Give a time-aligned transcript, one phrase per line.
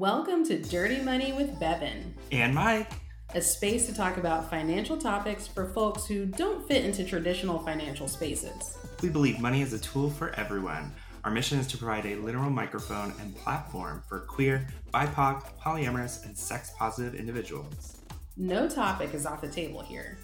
[0.00, 2.90] Welcome to Dirty Money with Bevin, And Mike.
[3.34, 8.08] a space to talk about financial topics for folks who don't fit into traditional financial
[8.08, 8.78] spaces.
[9.02, 10.94] We believe money is a tool for everyone.
[11.22, 16.34] Our mission is to provide a literal microphone and platform for queer, BIPOC, polyamorous, and
[16.34, 17.98] sex positive individuals.
[18.38, 20.16] No topic is off the table here.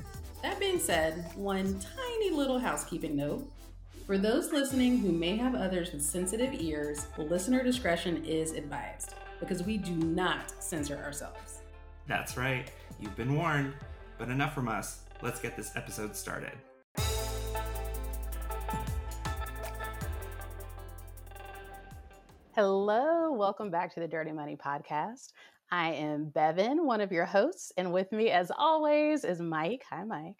[0.42, 3.46] That being said, one tiny little housekeeping note.
[4.06, 9.62] For those listening who may have others with sensitive ears, listener discretion is advised because
[9.62, 11.60] we do not censor ourselves.
[12.06, 13.74] That's right, you've been warned.
[14.18, 15.00] But enough from us.
[15.20, 16.52] Let's get this episode started.
[22.54, 25.32] Hello, welcome back to the Dirty Money Podcast.
[25.70, 29.82] I am Bevin, one of your hosts, and with me, as always, is Mike.
[29.90, 30.36] Hi, Mike.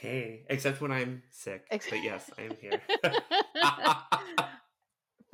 [0.00, 1.64] Hey, except when I'm sick.
[1.70, 2.82] Ex- But yes, I am here.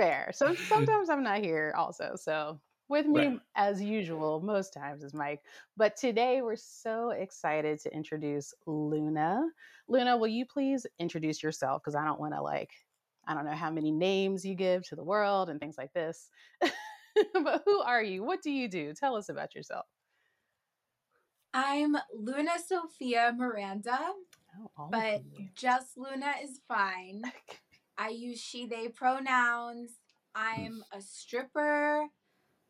[0.01, 0.31] Fair.
[0.33, 2.12] So sometimes I'm not here, also.
[2.17, 3.41] So with me, Right.
[3.55, 5.42] as usual, most times is Mike.
[5.77, 9.47] But today we're so excited to introduce Luna.
[9.89, 11.83] Luna, will you please introduce yourself?
[11.83, 12.70] Because I don't want to like,
[13.29, 16.31] I don't know how many names you give to the world and things like this.
[17.35, 18.25] but who are you?
[18.25, 18.95] What do you do?
[18.95, 19.85] Tell us about yourself.
[21.53, 23.98] I'm Luna Sofia Miranda,
[24.79, 25.48] Oh, but you.
[25.55, 27.23] just Luna is fine.
[28.01, 29.91] I use she, they pronouns.
[30.34, 32.07] I'm a stripper.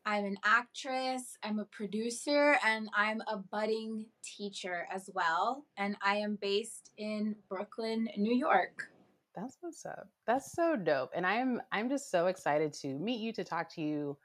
[0.05, 1.37] I'm an actress.
[1.45, 2.57] I'm a producer.
[2.67, 5.67] And I'm a budding teacher as well.
[5.77, 8.89] And I am based in Brooklyn, New York.
[9.37, 10.09] That's what's up.
[10.27, 11.13] That's so dope.
[11.15, 14.19] And I'm I'm just so excited to meet you, to talk to you,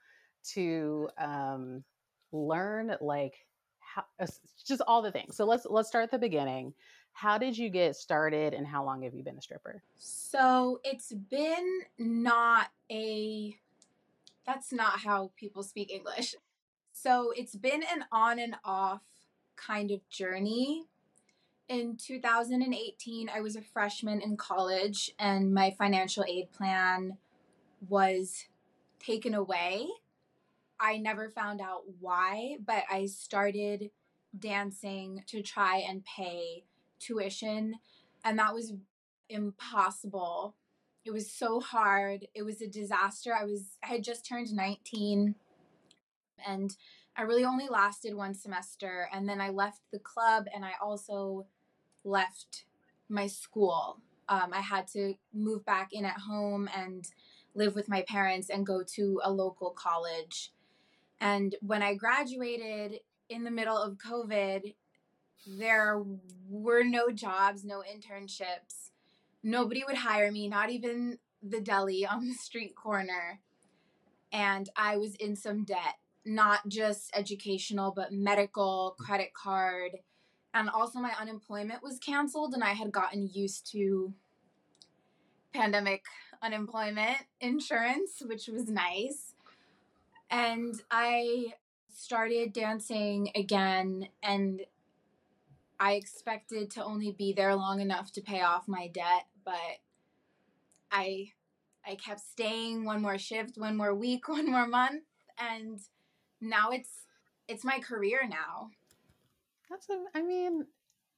[0.53, 1.83] to um
[2.31, 3.35] learn like
[3.95, 4.27] how uh,
[4.65, 5.35] just all the things.
[5.35, 6.73] So let's let's start at the beginning.
[7.13, 9.81] How did you get started and how long have you been a stripper?
[9.97, 13.55] So it's been not a.
[14.45, 16.35] That's not how people speak English.
[16.91, 19.01] So it's been an on and off
[19.55, 20.83] kind of journey.
[21.67, 27.17] In 2018, I was a freshman in college and my financial aid plan
[27.89, 28.45] was
[28.99, 29.87] taken away.
[30.79, 33.91] I never found out why, but I started
[34.37, 36.65] dancing to try and pay
[36.99, 37.75] tuition,
[38.23, 38.73] and that was
[39.29, 40.55] impossible.
[41.05, 42.27] It was so hard.
[42.33, 43.33] It was a disaster.
[43.33, 45.35] I was I had just turned 19
[46.45, 46.75] and
[47.15, 51.45] I really only lasted one semester and then I left the club and I also
[52.03, 52.65] left
[53.07, 54.01] my school.
[54.27, 57.07] Um, I had to move back in at home and
[57.53, 60.51] live with my parents and go to a local college.
[61.19, 62.99] And when I graduated
[63.29, 64.75] in the middle of COVID,
[65.47, 66.03] there
[66.49, 68.89] were no jobs, no internships.
[69.43, 73.39] Nobody would hire me, not even the deli on the street corner.
[74.31, 75.95] And I was in some debt,
[76.25, 79.91] not just educational, but medical, credit card.
[80.53, 84.13] And also, my unemployment was canceled, and I had gotten used to
[85.53, 86.03] pandemic
[86.41, 89.34] unemployment insurance, which was nice.
[90.29, 91.53] And I
[91.89, 94.61] started dancing again, and
[95.79, 99.79] I expected to only be there long enough to pay off my debt, but
[100.91, 101.31] I
[101.87, 105.03] I kept staying one more shift, one more week, one more month,
[105.37, 105.79] and
[106.41, 107.05] now it's
[107.47, 108.69] it's my career now.
[109.69, 110.65] That's a, I mean,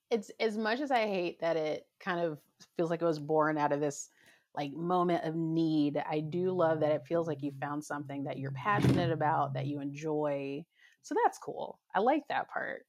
[0.09, 2.40] it's as much as I hate that it kind of
[2.75, 4.09] feels like it was born out of this
[4.57, 6.03] like moment of need.
[6.09, 9.68] I do love that it feels like you found something that you're passionate about, that
[9.68, 10.66] you enjoy.
[11.03, 11.79] So that's cool.
[11.95, 12.85] I like that part.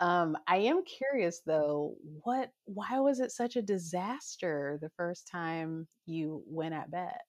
[0.00, 5.86] Um, I am curious though, what why was it such a disaster the first time
[6.06, 7.20] you went at bet?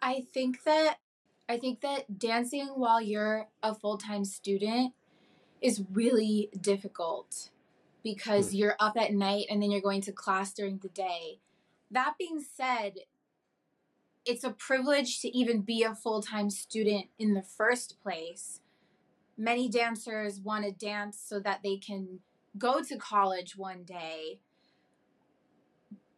[0.00, 0.98] I think that
[1.48, 4.94] I think that dancing while you're a full-time student
[5.60, 7.50] is really difficult
[8.02, 11.40] because you're up at night and then you're going to class during the day.
[11.90, 12.94] That being said,
[14.24, 18.60] it's a privilege to even be a full-time student in the first place.
[19.36, 22.20] Many dancers want to dance so that they can
[22.58, 24.40] go to college one day.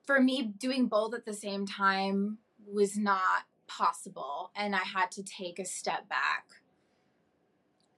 [0.07, 5.23] For me, doing both at the same time was not possible, and I had to
[5.23, 6.47] take a step back.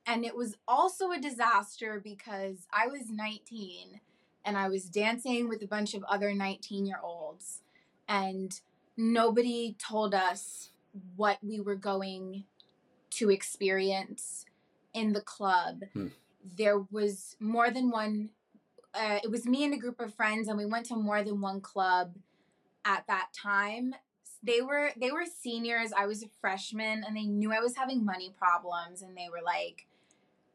[0.07, 4.01] And it was also a disaster because I was 19
[4.45, 7.62] and I was dancing with a bunch of other 19 year olds,
[8.13, 8.61] and
[8.97, 10.71] nobody told us
[11.17, 12.45] what we were going
[13.11, 14.45] to experience
[14.93, 15.85] in the club.
[15.95, 16.09] Hmm.
[16.45, 18.31] There was more than one,
[18.95, 21.41] uh, it was me and a group of friends, and we went to more than
[21.41, 22.17] one club
[22.85, 23.95] at that time
[24.43, 25.93] they were they were seniors.
[25.97, 29.43] I was a freshman, and they knew I was having money problems, and they were
[29.45, 29.87] like,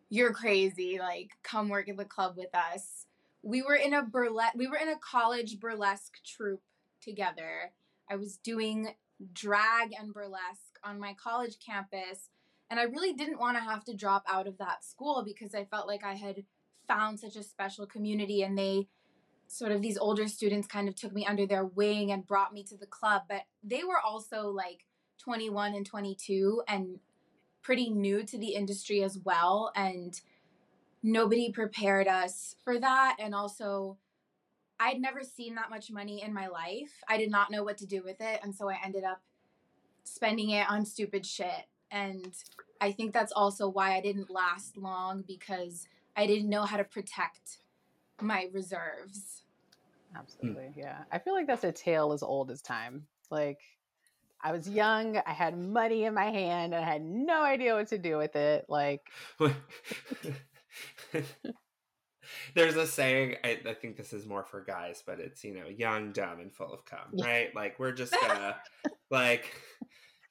[0.09, 0.99] "You're crazy!
[0.99, 3.05] Like, come work at the club with us."
[3.43, 4.55] We were in a burlesque.
[4.57, 6.61] We were in a college burlesque troupe
[7.01, 7.71] together.
[8.09, 8.89] I was doing
[9.33, 12.29] drag and burlesque on my college campus,
[12.69, 15.65] and I really didn't want to have to drop out of that school because I
[15.65, 16.43] felt like I had
[16.87, 18.87] found such a special community, and they
[19.47, 22.63] sort of these older students kind of took me under their wing and brought me
[22.63, 24.85] to the club, but they were also like
[25.19, 26.99] 21 and 22 and
[27.61, 29.71] pretty new to the industry as well.
[29.75, 30.19] And
[31.01, 33.17] nobody prepared us for that.
[33.19, 33.97] And also,
[34.79, 37.03] I'd never seen that much money in my life.
[37.07, 38.39] I did not know what to do with it.
[38.43, 39.21] And so I ended up
[40.03, 41.67] spending it on stupid shit.
[41.91, 42.33] And
[42.79, 46.83] I think that's also why I didn't last long because I didn't know how to
[46.83, 47.59] protect
[48.21, 49.43] my reserves.
[50.15, 50.73] Absolutely.
[50.75, 50.99] Yeah.
[51.11, 53.07] I feel like that's a tale as old as time.
[53.29, 53.59] Like,
[54.43, 57.87] I was young, I had money in my hand, and I had no idea what
[57.87, 58.65] to do with it.
[58.69, 59.01] Like,
[62.55, 65.67] there's a saying, I, I, think this is more for guys, but it's, you know,
[65.67, 67.53] young, dumb, and full of cum, right?
[67.55, 68.55] Like, we're just gonna,
[69.09, 69.53] like,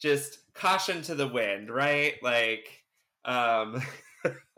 [0.01, 2.15] just caution to the wind, right?
[2.23, 2.85] Like,
[3.25, 3.83] um,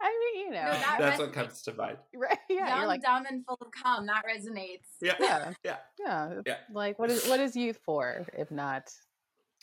[0.00, 1.98] I mean, you know, No, that that's what comes to mind.
[2.14, 2.38] right?
[2.48, 4.06] Yeah, Young, you're like, dumb, and full of cum.
[4.06, 4.86] That resonates.
[5.00, 5.14] Yeah.
[5.18, 5.76] yeah, Yeah.
[5.98, 6.56] yeah, Yeah.
[6.72, 8.90] Like, what is what is youth for if not,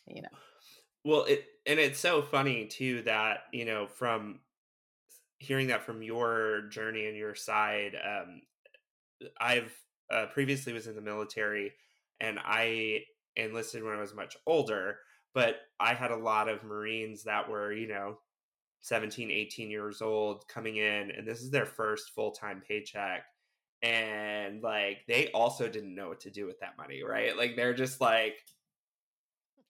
[0.08, 0.30] you know?
[1.04, 4.40] Well, it and it's so funny too that you know from
[5.46, 7.96] hearing that from your journey and your side.
[7.96, 8.42] Um,
[9.40, 9.74] I've
[10.12, 11.74] uh, previously was in the military,
[12.20, 13.02] and I
[13.36, 14.98] enlisted when I was much older.
[15.34, 18.18] But I had a lot of Marines that were you know
[18.82, 23.24] 17, 18 years old coming in, and this is their first full time paycheck.
[23.82, 27.38] And like they also didn't know what to do with that money, right?
[27.38, 28.36] Like they're just like,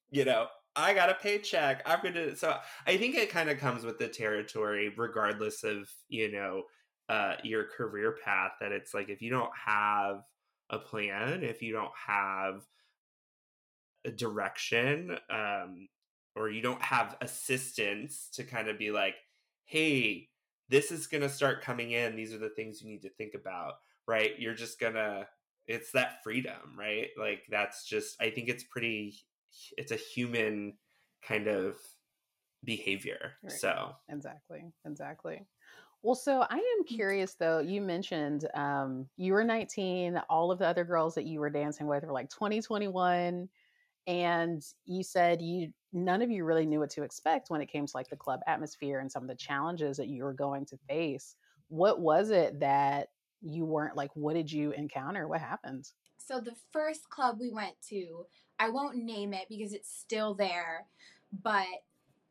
[0.10, 1.81] you know, I got a paycheck.
[1.86, 2.36] I'm gonna.
[2.36, 6.63] So I think it kind of comes with the territory, regardless of you know
[7.07, 8.54] uh, your career path.
[8.60, 10.24] That it's like if you don't have
[10.69, 12.66] a plan, if you don't have
[14.06, 15.88] a direction, um,
[16.36, 19.16] or you don't have assistance to kind of be like,
[19.66, 20.27] hey,
[20.69, 22.16] this is gonna start coming in.
[22.16, 23.75] These are the things you need to think about,
[24.07, 24.31] right?
[24.38, 25.27] You're just gonna.
[25.68, 27.07] It's that freedom, right?
[27.18, 28.22] Like that's just.
[28.22, 29.16] I think it's pretty
[29.78, 30.74] it's a human
[31.24, 31.78] kind of
[32.63, 33.34] behavior.
[33.44, 33.52] Right.
[33.52, 34.66] So Exactly.
[34.86, 35.46] Exactly.
[36.04, 37.60] Well, so I am curious though.
[37.60, 40.22] You mentioned um, you were 19.
[40.30, 43.50] All of the other girls that you were dancing with were like 20, 21.
[44.07, 47.88] And you said you none of you really knew what to expect when it came
[47.88, 50.78] to like the club atmosphere and some of the challenges that you were going to
[50.88, 51.36] face.
[51.69, 53.08] What was it that
[53.42, 54.12] you weren't like?
[54.13, 55.28] What did you encounter?
[55.28, 55.90] What happened?
[56.18, 58.25] So the first club we went to,
[58.60, 60.88] I won't name it because it's still there,
[61.31, 61.66] but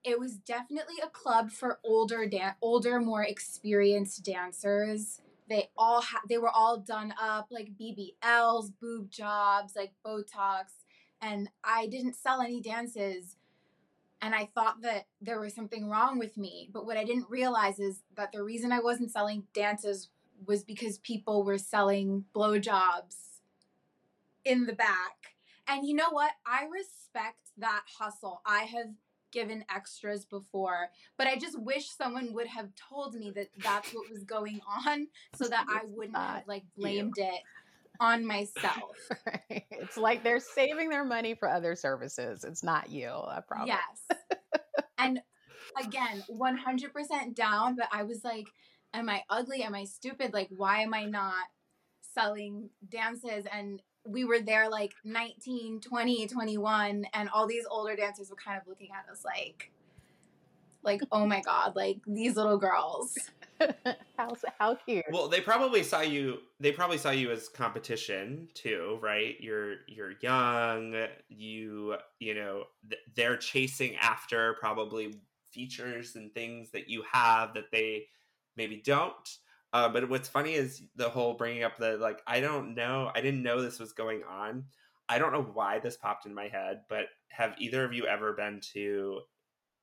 [0.04, 5.20] it was definitely a club for older dan- older more experienced dancers.
[5.48, 10.84] They all ha- they were all done up like BBLs, boob jobs, like Botox,
[11.20, 13.36] and I didn't sell any dances.
[14.20, 16.70] And I thought that there was something wrong with me.
[16.72, 20.08] But what I didn't realize is that the reason I wasn't selling dances
[20.46, 23.16] was because people were selling blowjobs
[24.44, 25.33] in the back.
[25.68, 26.32] And you know what?
[26.46, 28.42] I respect that hustle.
[28.44, 28.88] I have
[29.32, 34.10] given extras before, but I just wish someone would have told me that that's what
[34.10, 36.82] was going on so that I wouldn't have like you.
[36.82, 37.40] blamed it
[38.00, 38.96] on myself.
[39.26, 39.64] Right?
[39.70, 42.44] It's like they're saving their money for other services.
[42.44, 43.08] It's not you.
[43.08, 43.68] I promise.
[43.68, 44.18] Yes.
[44.98, 45.20] and
[45.80, 48.46] again, 100% down, but I was like,
[48.92, 49.62] am I ugly?
[49.62, 50.32] Am I stupid?
[50.32, 51.44] Like, why am I not
[52.14, 53.44] selling dances?
[53.52, 58.60] And we were there like 19, 20, 21, and all these older dancers were kind
[58.60, 59.70] of looking at us like,
[60.82, 63.16] like, oh my God, like these little girls.
[64.18, 65.04] how how cute.
[65.12, 66.38] well, they probably saw you.
[66.58, 69.36] They probably saw you as competition too, right?
[69.40, 71.06] You're you're young.
[71.28, 75.14] You you know th- they're chasing after probably
[75.52, 78.06] features and things that you have that they
[78.56, 79.38] maybe don't.
[79.74, 83.12] Uh, but what's funny is the whole bringing up the like I don't know.
[83.14, 84.66] I didn't know this was going on.
[85.10, 88.34] I don't know why this popped in my head, but have either of you ever
[88.34, 89.22] been to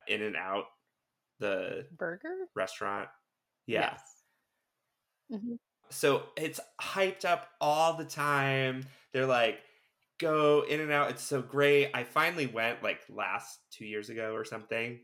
[0.08, 0.66] In-N-Out,
[1.40, 2.48] the Burger?
[2.56, 3.10] restaurant?
[3.68, 3.82] Yeah.
[3.82, 4.24] Yes.
[5.30, 5.58] Mhm.
[5.90, 8.86] So it's hyped up all the time.
[9.12, 9.62] They're like,
[10.20, 11.12] go in and out.
[11.12, 11.92] It's so great.
[11.94, 15.02] I finally went like last two years ago or something.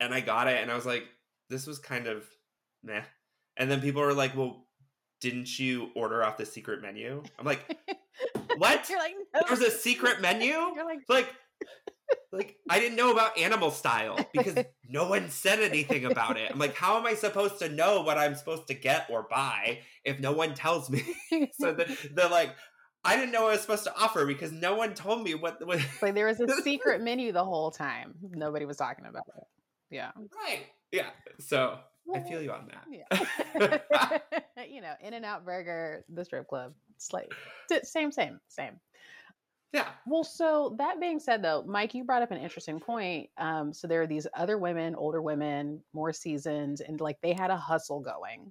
[0.00, 1.04] And I got it and I was like,
[1.48, 2.28] this was kind of
[2.82, 3.04] meh.
[3.58, 4.64] And then people were like, well,
[5.20, 7.22] didn't you order off the secret menu?
[7.38, 7.76] I'm like,
[8.56, 8.88] what?
[8.88, 9.40] You're like, no.
[9.40, 10.46] There was a secret menu?
[10.74, 11.28] You're like, Like,
[12.32, 14.56] like I didn't know about animal style because
[14.88, 16.50] no one said anything about it.
[16.50, 19.80] I'm like, how am I supposed to know what I'm supposed to get or buy
[20.04, 21.02] if no one tells me?
[21.58, 22.54] so the, the like,
[23.04, 25.64] I didn't know what I was supposed to offer because no one told me what.
[25.66, 25.80] what...
[26.00, 28.14] like there was a secret menu the whole time.
[28.22, 29.44] Nobody was talking about it.
[29.90, 30.10] Yeah.
[30.16, 30.66] Right.
[30.92, 31.10] Yeah.
[31.40, 31.78] So
[32.14, 32.84] I feel you on that.
[32.90, 34.18] Yeah.
[34.68, 37.32] you know, In-N-Out Burger, the strip club, it's like
[37.84, 38.80] same, same, same.
[39.72, 39.88] Yeah.
[40.06, 43.28] Well, so that being said, though, Mike, you brought up an interesting point.
[43.36, 47.50] Um, so there are these other women, older women, more seasoned, and like they had
[47.50, 48.50] a hustle going.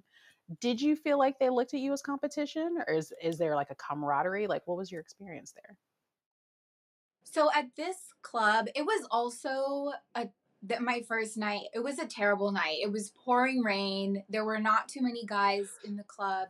[0.60, 3.70] Did you feel like they looked at you as competition, or is is there like
[3.70, 4.46] a camaraderie?
[4.46, 5.76] Like, what was your experience there?
[7.24, 10.28] So at this club, it was also a
[10.62, 11.66] that my first night.
[11.72, 12.78] It was a terrible night.
[12.82, 14.24] It was pouring rain.
[14.28, 16.48] There were not too many guys in the club.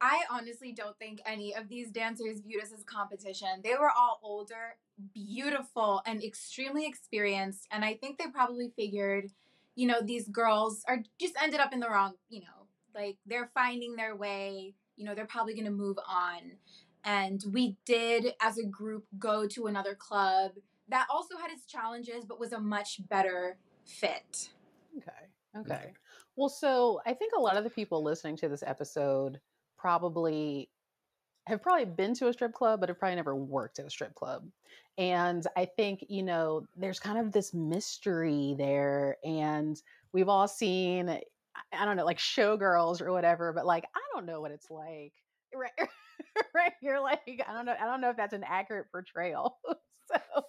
[0.00, 3.60] I honestly don't think any of these dancers viewed us as competition.
[3.62, 4.76] They were all older,
[5.14, 7.68] beautiful, and extremely experienced.
[7.70, 9.30] And I think they probably figured,
[9.76, 13.50] you know, these girls are just ended up in the wrong, you know, like they're
[13.54, 14.74] finding their way.
[14.96, 16.58] You know, they're probably going to move on.
[17.04, 20.52] And we did, as a group, go to another club
[20.92, 24.50] that also had its challenges, but was a much better fit.
[24.98, 25.10] Okay.
[25.58, 25.92] Okay.
[26.36, 29.40] Well, so I think a lot of the people listening to this episode
[29.76, 30.70] probably
[31.46, 34.14] have probably been to a strip club, but have probably never worked at a strip
[34.14, 34.46] club.
[34.96, 39.16] And I think, you know, there's kind of this mystery there.
[39.24, 39.80] And
[40.12, 44.40] we've all seen, I don't know, like showgirls or whatever, but like, I don't know
[44.40, 45.14] what it's like.
[45.54, 45.70] Right.
[46.54, 46.72] right.
[46.80, 47.74] You're like, I don't know.
[47.78, 49.58] I don't know if that's an accurate portrayal.
[50.12, 50.44] so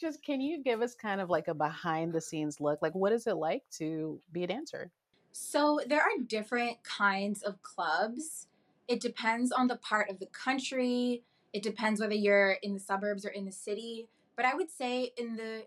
[0.00, 2.82] just can you give us kind of like a behind the scenes look?
[2.82, 4.90] Like, what is it like to be a dancer?
[5.32, 8.46] So there are different kinds of clubs.
[8.88, 11.22] It depends on the part of the country.
[11.52, 14.06] It depends whether you're in the suburbs or in the city.
[14.36, 15.64] But I would say in the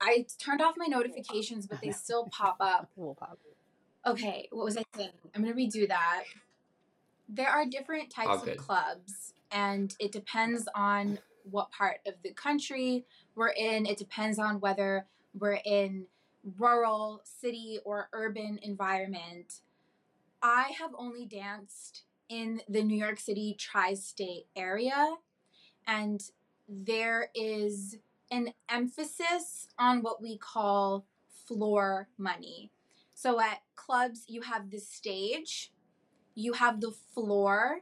[0.00, 2.90] I turned off my notifications, but they still pop up.
[2.96, 3.38] Will pop.
[4.06, 5.10] Okay, what was I saying?
[5.34, 6.24] I'm gonna redo that.
[7.28, 11.18] There are different types of clubs, and it depends on
[11.50, 13.04] what part of the country
[13.34, 13.86] we're in.
[13.86, 15.06] It depends on whether
[15.38, 16.06] we're in
[16.58, 19.60] rural, city, or urban environment.
[20.42, 25.16] I have only danced in the New York City tri state area,
[25.86, 26.22] and
[26.68, 27.98] there is
[28.30, 31.04] an emphasis on what we call
[31.46, 32.70] floor money.
[33.14, 35.72] So at clubs, you have the stage,
[36.34, 37.80] you have the floor,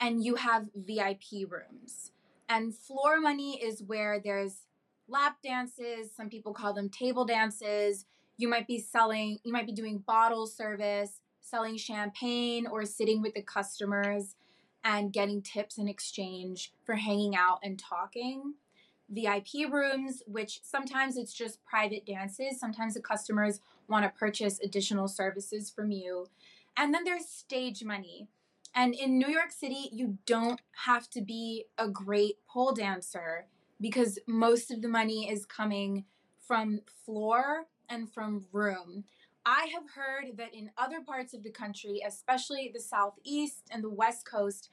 [0.00, 2.10] and you have VIP rooms.
[2.48, 4.66] And floor money is where there's
[5.08, 8.06] lap dances, some people call them table dances.
[8.36, 13.34] You might be selling, you might be doing bottle service, selling champagne, or sitting with
[13.34, 14.34] the customers
[14.84, 18.54] and getting tips in exchange for hanging out and talking.
[19.08, 25.08] VIP rooms, which sometimes it's just private dances, sometimes the customers want to purchase additional
[25.08, 26.26] services from you.
[26.76, 28.28] And then there's stage money.
[28.76, 33.46] And in New York City, you don't have to be a great pole dancer
[33.80, 36.04] because most of the money is coming
[36.46, 39.04] from floor and from room.
[39.46, 43.88] I have heard that in other parts of the country, especially the southeast and the
[43.90, 44.68] west coast,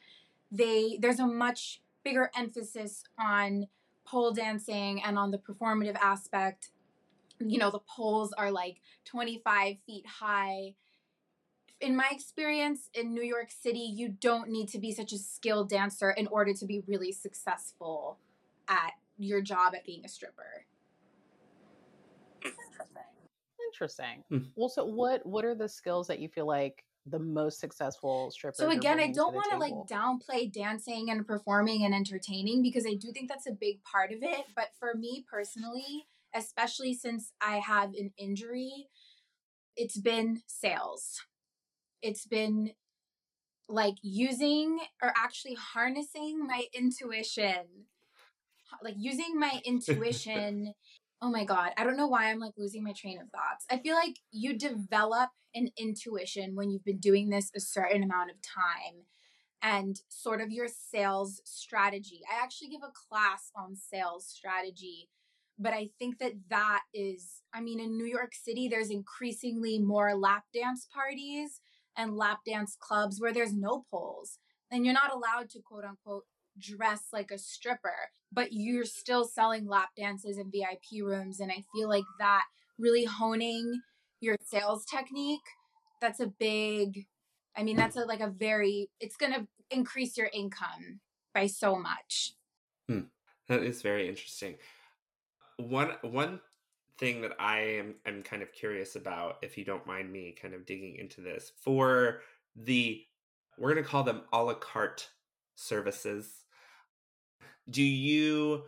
[0.52, 3.68] they there's a much bigger emphasis on
[4.06, 6.72] pole dancing and on the performative aspect.
[7.40, 10.76] You know, the poles are like 25 feet high.
[11.84, 15.68] In my experience in New York City, you don't need to be such a skilled
[15.68, 18.20] dancer in order to be really successful
[18.70, 20.66] at your job at being a stripper.
[23.74, 24.24] Interesting.
[24.30, 24.38] Hmm.
[24.56, 28.60] Well, so what what are the skills that you feel like the most successful strippers?
[28.60, 32.94] So again, I don't want to like downplay dancing and performing and entertaining because I
[32.94, 34.46] do think that's a big part of it.
[34.56, 38.88] But for me personally, especially since I have an injury,
[39.76, 41.20] it's been sales.
[42.04, 42.74] It's been
[43.70, 47.88] like using or actually harnessing my intuition.
[48.84, 50.74] Like using my intuition.
[51.22, 53.66] oh my God, I don't know why I'm like losing my train of thoughts.
[53.72, 58.32] I feel like you develop an intuition when you've been doing this a certain amount
[58.32, 59.06] of time
[59.62, 62.20] and sort of your sales strategy.
[62.30, 65.10] I actually give a class on sales strategy,
[65.58, 70.16] but I think that that is, I mean, in New York City, there's increasingly more
[70.16, 71.62] lap dance parties
[71.98, 74.40] and lap dance clubs where there's no poles.
[74.72, 76.26] And you're not allowed to quote unquote
[76.58, 81.40] dress like a stripper, but you're still selling lap dances in VIP rooms.
[81.40, 82.44] And I feel like that
[82.78, 83.82] really honing
[84.20, 85.42] your sales technique,
[86.02, 87.06] that's a big,
[87.56, 91.00] I mean, that's a, like a very, it's going to increase your income.
[91.34, 92.34] by so much.
[92.88, 93.08] Hmm.
[93.48, 94.56] That is very interesting.
[95.58, 96.40] One one
[97.04, 100.54] thing that I am I'm kind of curious about, if you don't mind me kind
[100.54, 102.22] of digging into this, for
[102.56, 103.04] the
[103.58, 105.10] we're gonna call them a la carte
[105.56, 106.46] services.
[107.70, 108.64] Do you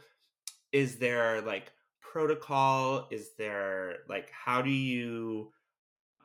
[0.74, 3.08] is there like protocol?
[3.10, 5.54] Is there like how do you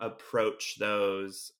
[0.00, 1.52] approach those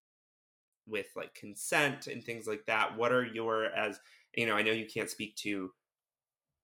[0.89, 2.97] with like consent and things like that?
[2.97, 4.01] What are your as
[4.37, 5.71] you know, I know you can't speak to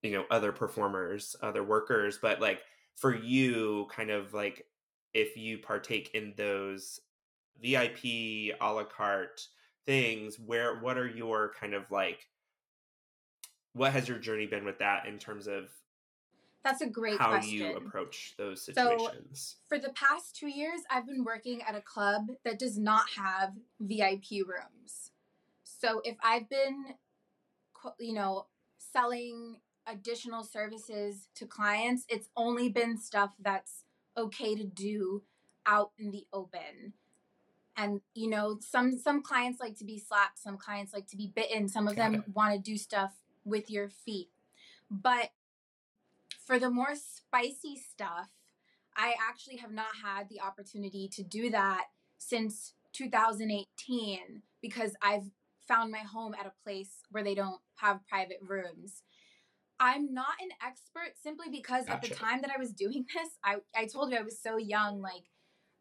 [0.03, 2.63] you know other performers, other workers, but like
[2.97, 4.67] for you kind of like
[5.15, 7.01] if you partake in those
[7.63, 9.47] VIP a la carte
[9.85, 12.27] things, where what are your kind of like
[13.73, 15.69] what has your journey been with that in terms of
[16.67, 17.55] that's a great how question.
[17.55, 19.57] you approach those situations.
[19.61, 23.09] So, for the past two years, I've been working at a club that does not
[23.11, 25.13] have VIP rooms.
[25.63, 26.87] So, if I've been,
[28.01, 28.47] you know,
[28.79, 33.85] selling additional services to clients, it's only been stuff that's
[34.17, 35.23] okay to do
[35.67, 36.95] out in the open.
[37.77, 41.33] And you know, some some clients like to be slapped, some clients like to be
[41.35, 43.13] bitten, some of Got them want to do stuff
[43.45, 44.31] with your feet.
[44.91, 45.31] But
[46.47, 48.31] for the more spicy stuff,
[48.97, 51.87] I actually have not had the opportunity to do that
[52.19, 55.31] since 2018 because I've
[55.67, 59.03] found my home at a place where they don't have private rooms.
[59.79, 63.57] I'm not an expert simply because at the time that I was doing this, I,
[63.75, 65.25] I told you I was so young, like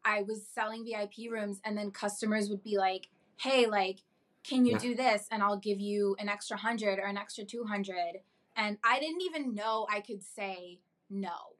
[0.03, 3.99] I was selling VIP rooms and then customers would be like, hey, like,
[4.43, 4.79] can you Yeah.
[4.79, 5.27] do this?
[5.31, 8.21] And I'll give you an extra hundred or an extra 200.
[8.55, 11.55] And I didn't even know I could say no.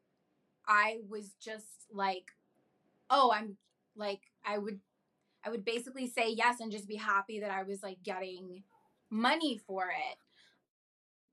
[0.68, 2.32] I was just like,
[3.10, 3.58] oh, I'm
[3.96, 4.80] like, I would,
[5.44, 8.64] I would basically say yes and just be happy that I was like getting
[9.10, 10.18] money for it.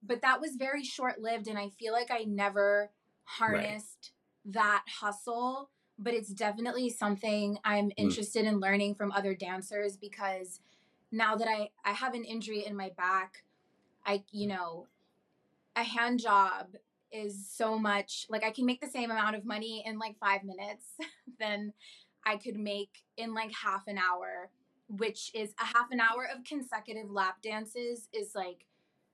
[0.03, 1.49] But that was very short lived.
[1.49, 2.91] And I feel like I never
[3.25, 4.13] harnessed
[4.45, 5.71] that hustle.
[5.99, 7.91] But it's definitely something I'm hmm.
[7.97, 10.61] interested in learning from other dancers because
[11.11, 13.45] now that I, I have an injury in my back,
[14.05, 14.55] I, you hmm.
[14.55, 14.87] know,
[15.77, 16.69] a hand job
[17.13, 20.45] is so much like I can make the same amount of money in like five
[20.45, 20.87] minutes
[21.41, 21.73] than
[22.25, 24.51] I could make in like half an hour,
[24.89, 28.67] which is a half an hour of consecutive lap dances is like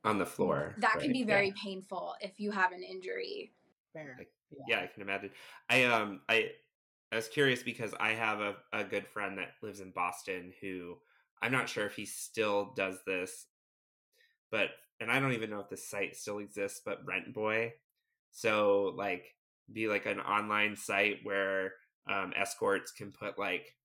[0.08, 0.74] on the floor.
[0.78, 1.12] that can right?
[1.12, 1.26] be Yeah.
[1.26, 3.52] very painful if you have an injury.
[3.92, 4.14] Fair.
[4.18, 4.30] Like,
[4.66, 5.30] yeah i can imagine
[5.68, 6.50] i um i
[7.12, 10.96] i was curious because i have a, a good friend that lives in boston who
[11.42, 13.46] i'm not sure if he still does this
[14.50, 17.72] but and i don't even know if this site still exists but Rentboy
[18.30, 19.34] so like
[19.72, 21.72] be like an online site where
[22.10, 23.76] um, escorts can put like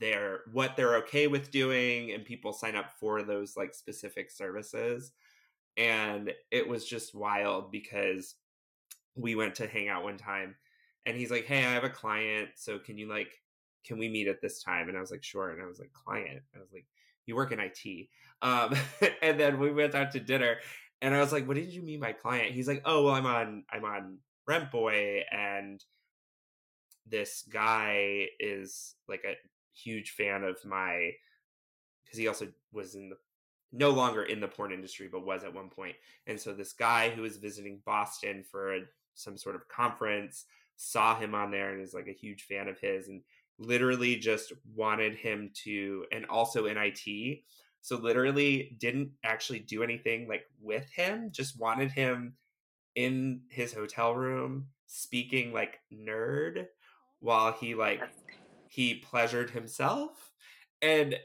[0.00, 5.12] their what they're okay with doing and people sign up for those like specific services
[5.76, 8.34] and it was just wild because
[9.16, 10.54] we went to hang out one time
[11.06, 13.32] and he's like hey i have a client so can you like
[13.84, 14.88] can we meet at this time?
[14.88, 15.50] And i was like sure.
[15.50, 16.42] And i was like client?
[16.54, 16.86] I was like
[17.26, 18.08] you work in it
[18.42, 18.74] um
[19.22, 20.56] and then we went out to dinner
[21.00, 22.52] and i was like what did you mean by client?
[22.52, 25.82] He's like oh well i'm on i'm on Rentboy and
[27.06, 29.36] this guy is like a
[29.74, 31.12] huge fan of my
[32.04, 33.16] because he also was in the
[33.74, 35.96] no longer in the porn industry but was at one point.
[36.26, 38.78] and so this guy who was visiting boston for
[39.14, 40.44] some sort of conference
[40.76, 43.22] saw him on there and is like a huge fan of his and
[43.58, 47.42] literally just wanted him to and also in it
[47.80, 52.34] so literally didn't actually do anything like with him just wanted him
[52.96, 56.66] in his hotel room speaking like nerd
[57.20, 58.02] while he like
[58.68, 60.32] he pleasured himself
[60.82, 61.16] and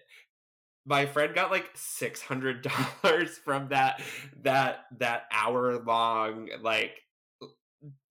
[0.86, 2.62] my friend got like six hundred
[3.04, 4.02] dollars from that
[4.44, 6.92] that that hour long like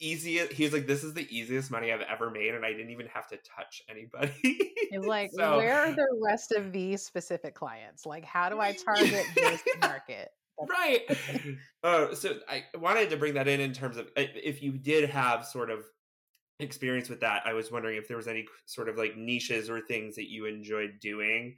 [0.00, 2.90] easy he was like this is the easiest money i've ever made and i didn't
[2.90, 4.32] even have to touch anybody
[4.90, 8.06] It's like, So- where are the rest of these specific clients?
[8.06, 10.30] Like, how do I target this market?
[10.68, 11.02] right
[11.84, 15.44] uh, so i wanted to bring that in in terms of if you did have
[15.46, 15.84] sort of
[16.58, 19.80] experience with that i was wondering if there was any sort of like niches or
[19.80, 21.54] things that you enjoyed doing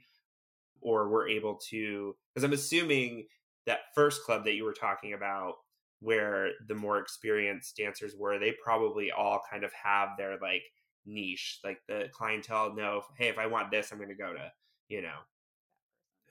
[0.81, 3.25] or were able to because i'm assuming
[3.65, 5.53] that first club that you were talking about
[5.99, 10.63] where the more experienced dancers were they probably all kind of have their like
[11.05, 14.51] niche like the clientele know hey if i want this i'm going to go to
[14.87, 15.17] you know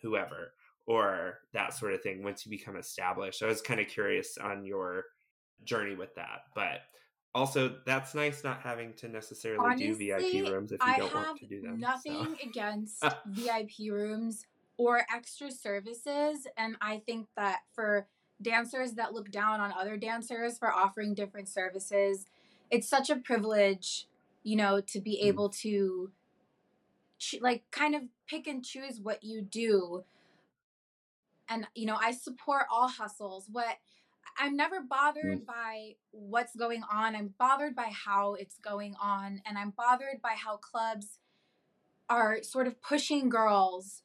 [0.02, 0.52] whoever
[0.86, 3.42] or that sort of thing once you become established.
[3.42, 5.04] I was kind of curious on your
[5.62, 6.46] journey with that.
[6.54, 6.80] But
[7.34, 11.38] also that's nice not having to necessarily do VIP rooms if you I don't want
[11.38, 11.78] to do them.
[11.78, 12.48] nothing so.
[12.48, 16.46] against VIP rooms or extra services.
[16.56, 18.06] And I think that for
[18.42, 22.26] dancers that look down on other dancers for offering different services.
[22.70, 24.06] It's such a privilege,
[24.42, 25.26] you know, to be Mm.
[25.28, 26.10] able to
[27.40, 30.04] like kind of pick and choose what you do.
[31.48, 33.46] And you know, I support all hustles.
[33.50, 33.76] What
[34.40, 37.14] I'm never bothered by what's going on.
[37.14, 41.18] I'm bothered by how it's going on and I'm bothered by how clubs
[42.08, 44.02] are sort of pushing girls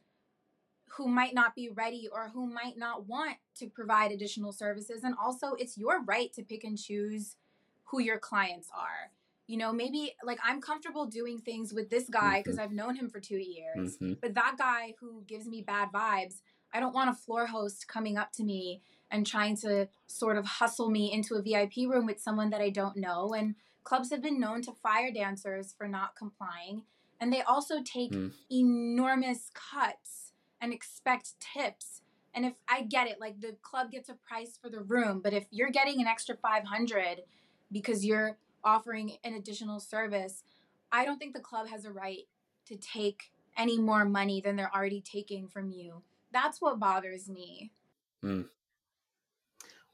[0.98, 5.04] who might not be ready or who might not want to provide additional services.
[5.06, 7.38] And also, it's your right to pick and choose
[7.86, 9.12] who your clients are.
[9.48, 13.10] You know, maybe like I'm comfortable doing things with this guy because I've known him
[13.10, 14.20] for two years, Mhm.
[14.20, 16.42] but that guy who gives me bad vibes,
[16.74, 20.46] I don't want a floor host coming up to me and trying to sort of
[20.46, 23.34] hustle me into a VIP room with someone that I don't know.
[23.34, 26.84] And clubs have been known to fire dancers for not complying.
[27.20, 28.34] And they also take Mm.
[28.52, 32.02] enormous cuts and expect tips.
[32.34, 35.34] And if I get it, like the club gets a price for the room, but
[35.34, 37.24] if you're getting an extra 500
[37.72, 40.44] because you're offering an additional service,
[40.92, 42.28] I don't think the club has a right
[42.66, 46.04] to take any more money than they're already taking from you.
[46.32, 47.72] That's what bothers me.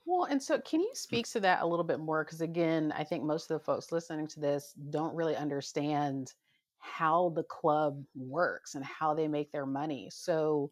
[0.06, 0.98] Well, and so can you hmm.
[0.98, 2.24] speak to that a little bit more?
[2.24, 6.34] Because again, I think most of the folks listening to this don't really understand
[6.80, 10.10] how the club works and how they make their money.
[10.12, 10.72] So,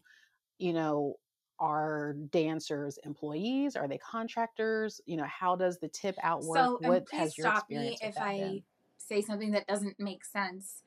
[0.58, 1.16] you know,
[1.60, 3.76] are dancers employees?
[3.76, 5.00] Are they contractors?
[5.06, 6.56] You know, how does the tip out work?
[6.56, 8.62] So, what please stop me if I been?
[8.96, 10.82] say something that doesn't make sense.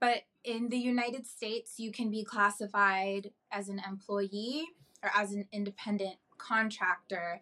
[0.00, 4.66] But in the United States, you can be classified as an employee
[5.02, 7.40] or as an independent contractor.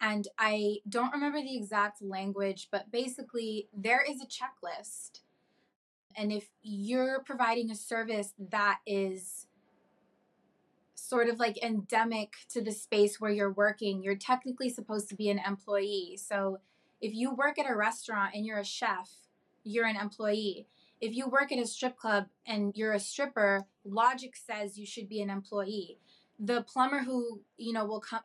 [0.00, 5.20] And I don't remember the exact language, but basically, there is a checklist.
[6.16, 9.46] And if you're providing a service that is
[10.94, 15.28] sort of like endemic to the space where you're working, you're technically supposed to be
[15.28, 16.18] an employee.
[16.20, 16.58] So
[17.00, 19.10] if you work at a restaurant and you're a chef,
[19.64, 20.66] you're an employee.
[21.00, 25.08] If you work at a strip club and you're a stripper, logic says you should
[25.08, 25.98] be an employee.
[26.38, 28.22] The plumber who, you know, will come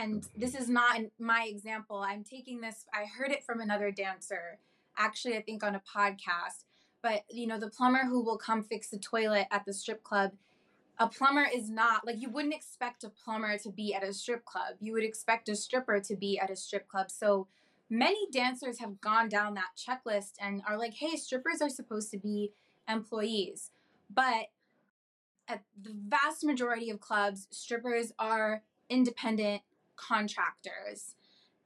[0.00, 1.98] and this is not my example.
[1.98, 4.58] I'm taking this I heard it from another dancer,
[4.96, 6.64] actually I think on a podcast.
[7.02, 10.32] But, you know, the plumber who will come fix the toilet at the strip club,
[10.98, 14.44] a plumber is not like you wouldn't expect a plumber to be at a strip
[14.44, 14.74] club.
[14.80, 17.10] You would expect a stripper to be at a strip club.
[17.10, 17.46] So
[17.88, 22.18] many dancers have gone down that checklist and are like, hey, strippers are supposed to
[22.18, 22.52] be
[22.86, 23.70] employees.
[24.12, 24.48] But
[25.48, 29.62] at the vast majority of clubs, strippers are independent
[30.00, 31.14] contractors.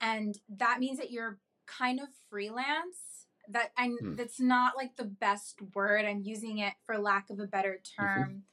[0.01, 3.27] And that means that you're kind of freelance.
[3.49, 4.14] That I Hmm.
[4.16, 6.05] that's not like the best word.
[6.05, 8.44] I'm using it for lack of a better term.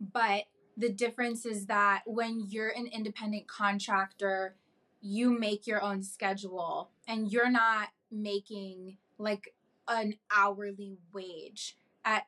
[0.00, 0.44] But
[0.76, 4.56] the difference is that when you're an independent contractor,
[5.02, 9.54] you make your own schedule and you're not making like
[9.88, 12.26] an hourly wage at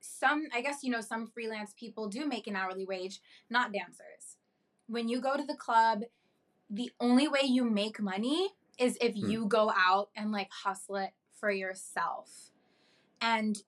[0.00, 4.36] some i guess you know some freelance people do make an hourly wage not dancers
[4.88, 6.02] when you go to the club
[6.72, 9.30] the only way you make money is if Hmm.
[9.30, 12.50] you go out and like hustle it for yourself
[13.20, 13.62] and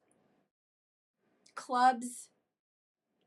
[1.55, 2.31] clubs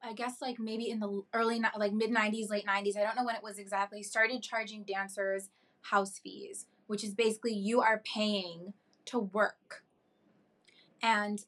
[0.02, 3.24] I guess like maybe in the early like mid 90s late 90s I don't know
[3.26, 5.50] when it was exactly started charging dancers
[5.82, 8.74] house fees which is basically you are paying
[9.06, 9.84] to work
[11.02, 11.46] and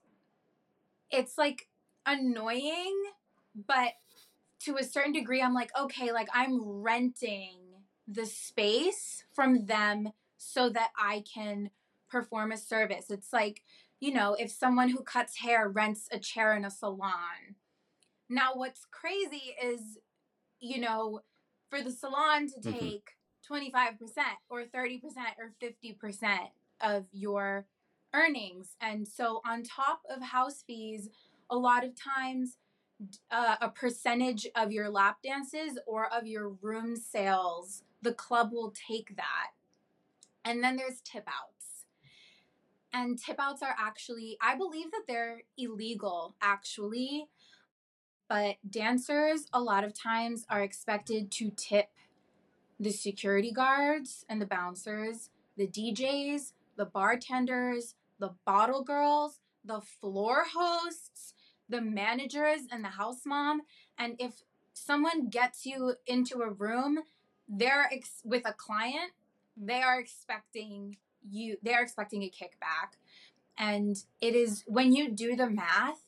[1.09, 1.67] it's like
[2.05, 2.95] annoying
[3.67, 3.93] but
[4.59, 7.57] to a certain degree I'm like okay like I'm renting
[8.09, 11.71] the space from them so that I can
[12.09, 13.63] perform a service it's like
[13.99, 17.55] you know if someone who cuts hair rents a chair in a salon
[18.29, 19.97] now, what's crazy is,
[20.59, 21.21] you know,
[21.69, 22.79] for the salon to Mhm.
[22.79, 27.67] take 25% or 30% or 50% of your
[28.13, 28.75] earnings.
[28.81, 31.09] And so, on top of house fees,
[31.49, 32.57] a lot of times,
[33.31, 38.73] uh, a percentage of your lap dances or of your room sales, the club will
[38.87, 39.51] take that.
[40.45, 41.85] And then there's tip outs.
[42.91, 47.27] And tip outs are actually, I believe that they're illegal, actually
[48.29, 51.89] but dancers a lot of times are expected to tip
[52.79, 60.45] the security guards and the bouncers, the DJs, the bartenders, the bottle girls, the floor
[60.53, 61.33] hosts,
[61.67, 63.63] the managers, and the house mom.
[63.97, 66.99] And if someone gets you into a room,
[67.49, 69.11] they're ex- with a client,
[69.57, 70.97] they are expecting
[71.29, 72.93] you, they're expecting a kickback.
[73.57, 76.03] And it is when you do the math,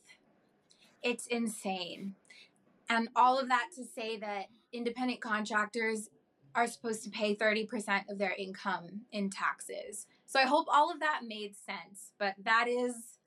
[1.02, 2.14] it's insane.
[2.88, 6.08] And all of that to say that independent contractors
[6.54, 10.06] are supposed to pay 30% of their income in taxes.
[10.26, 13.18] So I hope all of that made sense, but that is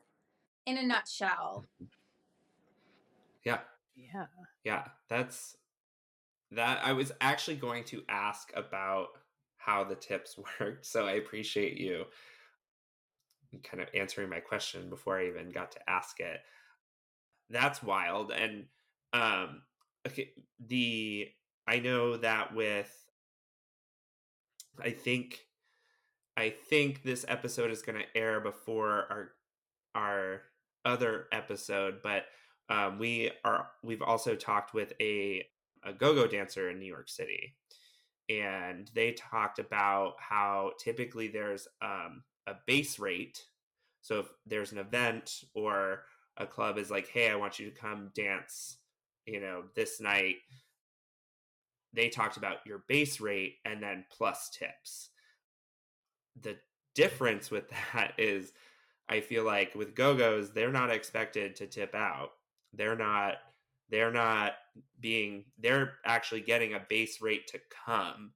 [0.65, 1.65] in a nutshell.
[3.43, 3.59] Yeah.
[3.95, 4.25] Yeah.
[4.63, 4.87] Yeah.
[5.09, 5.57] That's
[6.51, 9.07] that I was actually going to ask about
[9.57, 10.85] how the tips worked.
[10.85, 12.05] So I appreciate you
[13.63, 16.39] kind of answering my question before I even got to ask it.
[17.49, 18.31] That's wild.
[18.31, 18.65] And
[19.13, 19.61] um
[20.05, 21.29] okay, the
[21.67, 22.91] I know that with
[24.81, 25.39] I think
[26.37, 29.31] I think this episode is going to air before our
[29.95, 30.41] our
[30.83, 32.25] other episode, but
[32.69, 35.43] um, we are we've also talked with a
[35.85, 37.55] a go-go dancer in New York City,
[38.29, 43.43] and they talked about how typically there's um, a base rate.
[44.01, 46.03] So if there's an event or
[46.37, 48.77] a club is like, "Hey, I want you to come dance,"
[49.25, 50.37] you know, this night.
[51.93, 55.11] They talked about your base rate and then plus tips.
[56.41, 56.57] The
[56.93, 58.51] difference with that is,
[59.07, 62.31] I feel like with go-go's, they're not expected to tip out.
[62.73, 63.35] They're not
[63.89, 64.53] they're not
[64.99, 68.31] being they're actually getting a base rate to come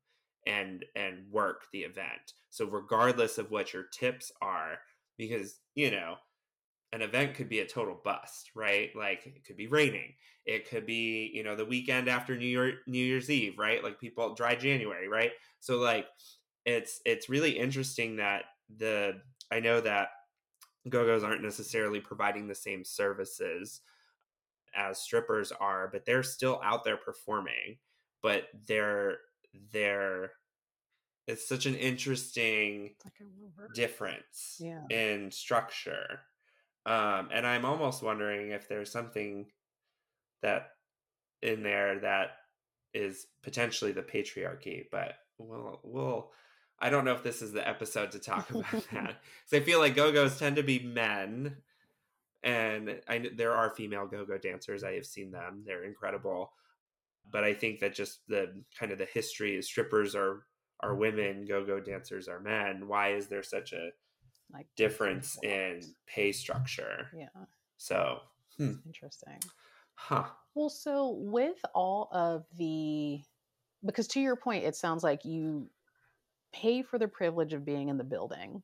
[0.47, 2.33] and and work the event.
[2.49, 4.79] So regardless of what your tips are
[5.17, 6.15] because you know
[6.91, 8.89] an event could be a total bust right?
[8.95, 10.13] Like it could be raining.
[10.45, 13.83] It could be you know the weekend after new year new year's eve right?
[13.83, 15.31] Like people dry january right?
[15.59, 16.07] So like
[16.65, 18.43] it's it's really interesting that
[18.77, 19.19] the
[19.51, 20.09] i know that
[20.87, 23.81] go-go's aren't necessarily providing the same services
[24.75, 27.77] as strippers are, but they're still out there performing.
[28.21, 29.17] But they're
[29.71, 30.31] they're
[31.27, 34.81] it's such an interesting Like difference Yeah.
[34.89, 36.21] in structure.
[36.85, 39.51] Um, and I'm almost wondering if there's something
[40.41, 40.71] that
[41.41, 42.31] in there that
[42.93, 46.31] is potentially the patriarchy, but we'll we'll
[46.79, 49.21] I don't know if this is the episode to talk about that.
[49.21, 51.57] Because I feel like go-go's tend to be men
[52.43, 54.83] and I there are female go-go dancers.
[54.83, 56.53] I have seen them; they're incredible.
[57.31, 60.45] But I think that just the kind of the history is strippers are
[60.81, 62.87] are women, go-go dancers are men.
[62.87, 63.91] Why is there such a
[64.51, 67.09] Like difference in pay structure?
[67.11, 67.45] Yeah.
[67.77, 68.21] So,
[68.57, 69.39] hmm, Interesting.
[69.93, 70.29] huh?
[70.55, 73.21] Well, so with all of the,
[73.85, 75.69] because to your point, it sounds like you
[76.53, 78.63] pay for the privilege of being in the building.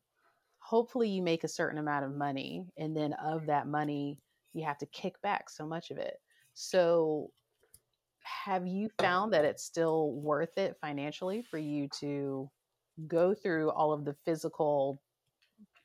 [0.66, 4.18] Hopefully, you make a certain amount of money, and then of that money,
[4.54, 6.20] you have to kick back so much of it.
[6.56, 7.30] So,
[8.24, 12.50] have you found that it's still worth it financially for you to
[13.06, 15.00] go through all of the physical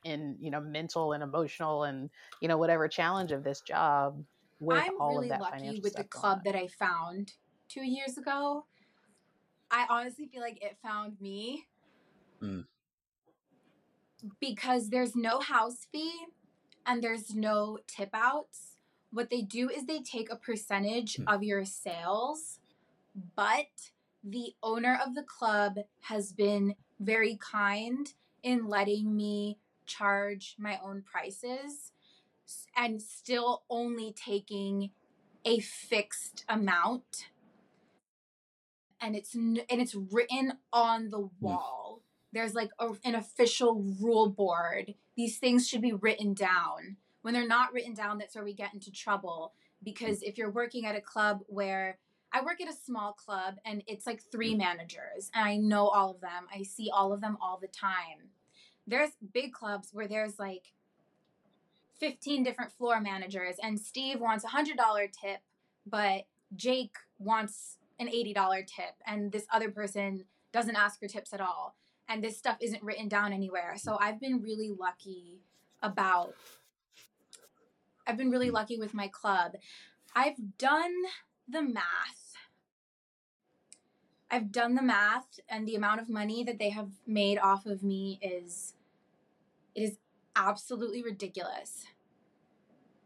[0.03, 2.09] and you know mental and emotional and
[2.41, 4.23] you know whatever challenge of this job
[4.59, 6.41] with I'm all really of that lucky with the club on?
[6.45, 7.33] that I found
[7.69, 8.65] two years ago.
[9.69, 11.67] I honestly feel like it found me
[12.41, 12.65] Mm.
[14.39, 16.25] Because there's no house fee
[16.85, 18.77] and there's no tip outs.
[19.11, 21.27] What they do is they take a percentage Hmm.
[21.27, 22.59] of your sales,
[23.35, 23.91] but
[24.23, 31.01] the owner of the club has been very kind in letting me charge my own
[31.03, 31.91] prices
[32.75, 34.91] and still only taking
[35.45, 37.29] a fixed amount
[39.01, 42.00] and it's and it's written on the wall
[42.33, 47.47] there's like a, an official rule board these things should be written down when they're
[47.47, 51.01] not written down that's where we get into trouble because if you're working at a
[51.01, 51.97] club where
[52.33, 56.11] I work at a small club and it's like three managers and I know all
[56.11, 56.47] of them.
[56.53, 58.29] I see all of them all the time.
[58.87, 60.71] There's big clubs where there's like
[61.99, 64.75] 15 different floor managers and Steve wants a $100
[65.11, 65.39] tip,
[65.85, 71.41] but Jake wants an $80 tip and this other person doesn't ask for tips at
[71.41, 71.75] all.
[72.11, 73.75] And this stuff isn't written down anywhere.
[73.77, 75.39] So I've been really lucky
[75.81, 76.33] about
[78.05, 79.53] I've been really lucky with my club.
[80.13, 80.93] I've done
[81.47, 82.33] the math.
[84.29, 87.83] I've done the math and the amount of money that they have made off of
[87.83, 88.73] me is
[89.75, 89.97] it is
[90.35, 91.85] absolutely ridiculous.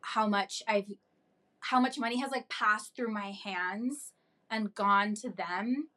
[0.01, 0.93] How much I've
[1.59, 4.13] how much money has like passed through my hands
[4.49, 5.89] and gone to them.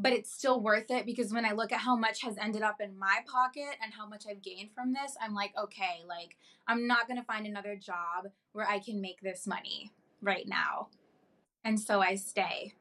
[0.00, 2.80] But it's still worth it because when I look at how much has ended up
[2.80, 6.36] in my pocket and how much I've gained from this, I'm like, okay, like
[6.66, 10.88] I'm not going to find another job where I can make this money right now.
[11.64, 12.72] And so I stay.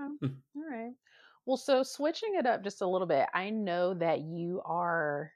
[0.00, 0.14] Okay.
[0.20, 0.26] Hmm.
[0.56, 0.92] All right.
[1.46, 5.32] Well, so switching it up just a little bit, I know that you are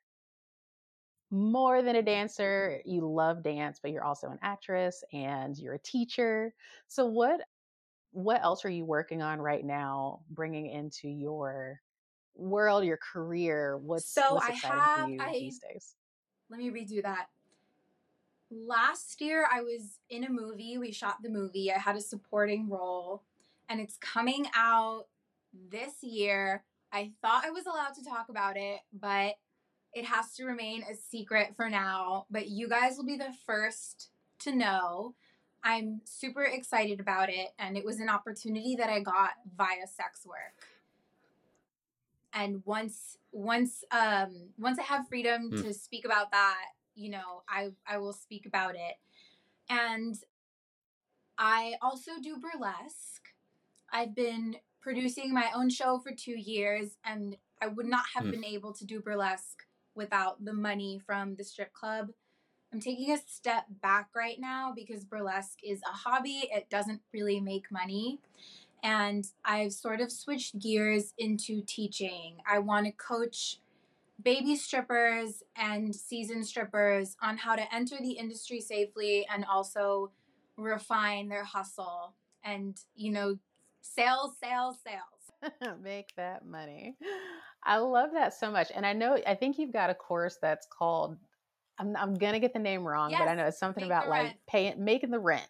[1.30, 2.82] more than a dancer.
[2.84, 6.54] You love dance, but you're also an actress and you're a teacher.
[6.86, 7.40] So, what
[8.12, 11.80] what else are you working on right now, bringing into your
[12.34, 13.78] world, your career?
[13.78, 15.94] What's So what's I have for you I these days?
[16.50, 17.28] let me redo that.
[18.50, 20.76] Last year I was in a movie.
[20.76, 21.72] We shot the movie.
[21.72, 23.22] I had a supporting role
[23.68, 25.06] and it's coming out
[25.70, 26.62] this year.
[26.92, 29.36] I thought I was allowed to talk about it, but
[29.94, 32.26] it has to remain a secret for now.
[32.30, 35.14] But you guys will be the first to know.
[35.64, 40.26] I'm super excited about it and it was an opportunity that I got via sex
[40.26, 40.66] work.
[42.32, 45.60] And once once um once I have freedom Hmm.
[45.60, 48.94] to speak about that, you know, I I will speak about it.
[49.68, 50.16] And
[51.38, 53.34] I also do burlesque.
[53.90, 58.30] I've been producing my own show for 2 years and I would not have Hmm.
[58.30, 62.10] been able to do burlesque without the money from the strip club.
[62.72, 66.48] I'm taking a step back right now because burlesque is a hobby.
[66.50, 68.18] It doesn't really make money.
[68.82, 72.38] And I've sort of switched gears into teaching.
[72.50, 73.60] I want to coach
[74.22, 80.10] baby strippers and seasoned strippers on how to enter the industry safely and also
[80.56, 83.38] refine their hustle and, you know,
[83.82, 85.52] sales, sales, sales.
[85.82, 86.96] Make that money.
[87.64, 88.70] I love that so much.
[88.74, 91.16] And I know, I think you've got a course that's called,
[91.78, 94.36] I'm, I'm going to get the name wrong, but I know it's something about like
[94.46, 95.42] paying, making the rent.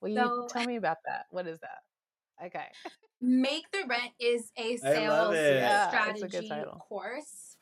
[0.00, 1.26] Will you So- tell me about that?
[1.30, 2.46] What is that?
[2.46, 2.66] Okay.
[3.20, 5.56] Make the Rent is a sales it.
[5.56, 6.50] Yeah, a strategy
[6.88, 7.56] course.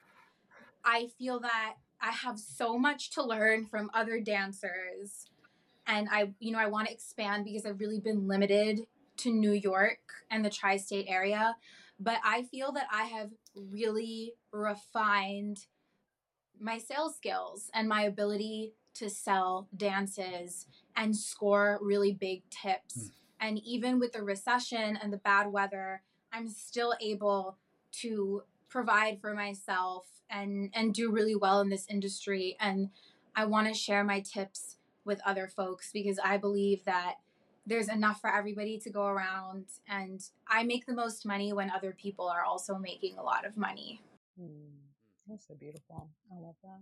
[0.84, 5.30] I feel that I have so much to learn from other dancers
[5.86, 8.80] and I you know I want to expand because I've really been limited
[9.18, 9.98] to New York
[10.30, 11.56] and the tri-state area,
[11.98, 15.64] but I feel that I have really refined
[16.60, 20.66] my sales skills and my ability to sell dances
[20.96, 22.94] and score really big tips.
[22.94, 23.08] Hmm.
[23.38, 27.58] And even with the recession and the bad weather, I'm still able
[28.00, 32.90] to provide for myself and and do really well in this industry and
[33.34, 37.16] I want to share my tips with other folks because I believe that
[37.66, 41.92] there's enough for everybody to go around and I make the most money when other
[41.92, 44.00] people are also making a lot of money.
[44.40, 44.85] Mm,
[45.28, 46.08] that's so beautiful.
[46.32, 46.80] I love that.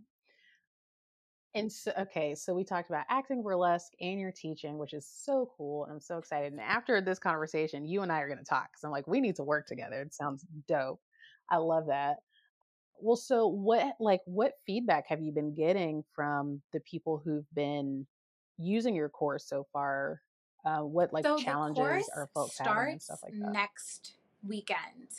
[1.57, 5.51] And so, okay, so we talked about acting, burlesque, and your teaching, which is so
[5.57, 5.85] cool.
[5.85, 6.53] And I'm so excited.
[6.53, 8.71] And after this conversation, you and I are going to talk.
[8.77, 10.03] So I'm like, we need to work together.
[10.03, 11.01] It sounds dope.
[11.49, 12.17] I love that.
[12.99, 18.07] Well, so what, like, what feedback have you been getting from the people who've been
[18.59, 20.21] using your course so far?
[20.65, 23.53] Uh, what like so challenges are folks having starts and stuff like that?
[23.53, 24.15] next
[24.49, 25.11] weekend.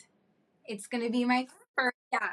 [0.66, 2.32] It's going to be my first yeah.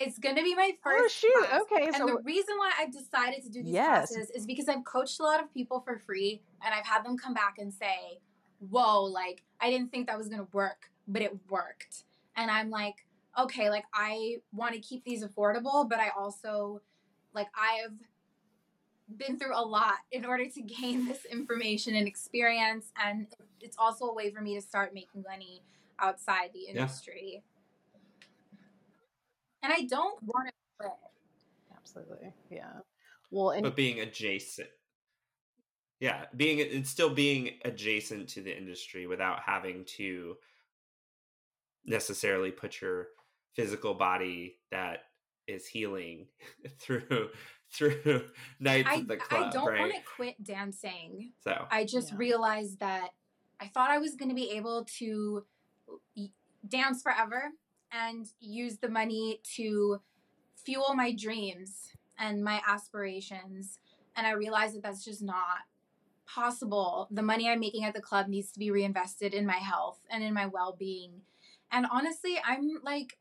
[0.00, 1.48] It's going to be my oh, first Oh shoot!
[1.48, 1.62] class.
[1.62, 4.10] Okay, And so the reason why I've decided to do these Yes.
[4.10, 7.16] classes is because I've coached a lot of people for free and I've had them
[7.16, 8.20] come back and say,
[8.70, 12.04] Whoa, like I didn't think that was gonna work, but it worked.
[12.36, 13.06] And I'm like,
[13.38, 16.80] okay, like I want to keep these affordable, but I also
[17.34, 17.94] like I've
[19.16, 23.26] been through a lot in order to gain this information and experience and
[23.60, 25.62] it's also a way for me to start making money
[25.98, 27.42] outside the industry.
[29.62, 30.92] And I don't want to quit.
[31.76, 32.72] absolutely, yeah.
[33.30, 34.68] Well, and but being adjacent
[36.00, 40.36] yeah being it's still being adjacent to the industry without having to
[41.84, 43.08] necessarily put your
[43.54, 45.04] physical body that
[45.46, 46.28] is healing
[46.78, 47.30] through
[47.72, 48.24] through
[48.60, 51.32] nights I, at the club I don't right want to quit dancing.
[51.42, 52.18] so I just Yeah.
[52.18, 53.10] realized that
[53.60, 55.44] I thought I was going to be able to
[56.68, 57.50] dance forever
[57.92, 60.00] and use the money to
[60.64, 63.78] fuel my dreams and my aspirations.
[64.16, 65.60] And I realized that that's just not
[66.26, 67.08] possible.
[67.10, 70.22] The money I'm making at the club needs to be reinvested in my health and
[70.22, 71.22] in my well being.
[71.70, 73.18] And honestly, I'm like,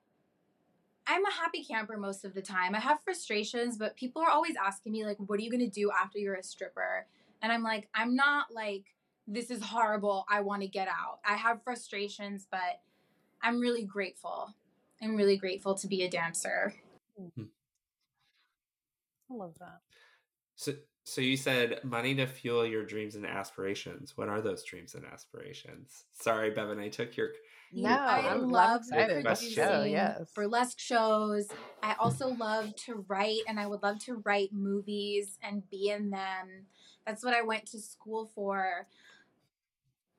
[1.06, 2.75] I'm a happy camper most of the time.
[2.75, 5.69] I have frustrations, but people are always asking me, like, what are you going to
[5.69, 7.06] do after you're a stripper?
[7.41, 8.94] And I'm like, I'm not like,
[9.25, 10.25] this is horrible.
[10.29, 11.19] I want to get out.
[11.25, 12.81] I have frustrations, but
[13.41, 14.54] I'm really grateful.
[15.02, 16.73] I'm really grateful to be a dancer.
[17.17, 17.43] Hmm.
[19.29, 19.79] I love that.
[20.56, 20.73] so
[21.04, 25.06] so you said money to fuel your dreams and aspirations what are those dreams and
[25.06, 27.29] aspirations sorry Bevin i took your
[27.73, 30.31] No, I I'm- I'm love excited about producing show, yes.
[30.33, 31.48] burlesque shows.
[31.83, 36.10] I also love to write, and I would love to write movies and be in
[36.10, 36.67] them.
[37.06, 38.87] That's what I went to school for.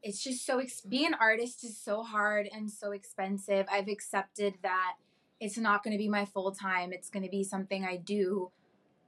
[0.03, 3.67] It's just so ex- being an artist is so hard and so expensive.
[3.71, 4.95] I've accepted that
[5.41, 6.93] it's not going to be my full time.
[6.93, 8.51] It's going to be something I do,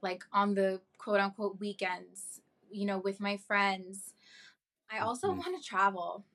[0.01, 2.41] like on the quote unquote weekends.
[2.69, 4.13] You know, with my friends.
[4.89, 5.37] I also Mhm.
[5.37, 6.25] want to travel.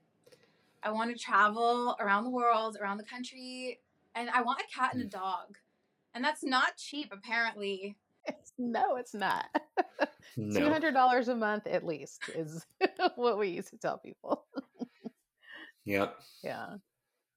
[0.82, 3.80] I want to travel around the world, around the country,
[4.14, 5.58] and I want a cat and a dog.
[6.14, 7.96] And that's not cheap, apparently.
[8.28, 9.46] It's, no, it's not.
[10.38, 10.60] No.
[10.60, 12.66] Two hundred dollars a month at least is
[13.14, 14.44] what we used to tell people.
[15.86, 16.74] Yep, yeah.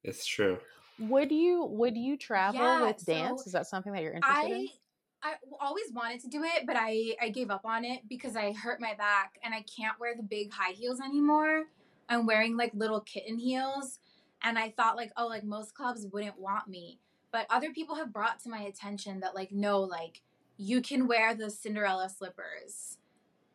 [0.03, 0.57] it's true.
[0.99, 3.45] Would you would you travel Yeah, with dance?
[3.47, 4.67] Is that something that you're interested in?
[5.23, 8.35] I I always wanted to do it, but I I gave up on it because
[8.35, 11.65] I hurt my back and I can't wear the big high heels anymore.
[12.09, 13.99] I'm wearing like little kitten heels,
[14.43, 16.99] and I thought like oh like most clubs wouldn't want me,
[17.31, 20.21] but other people have brought to my attention that like no like
[20.59, 22.97] you can wear the Cinderella slippers.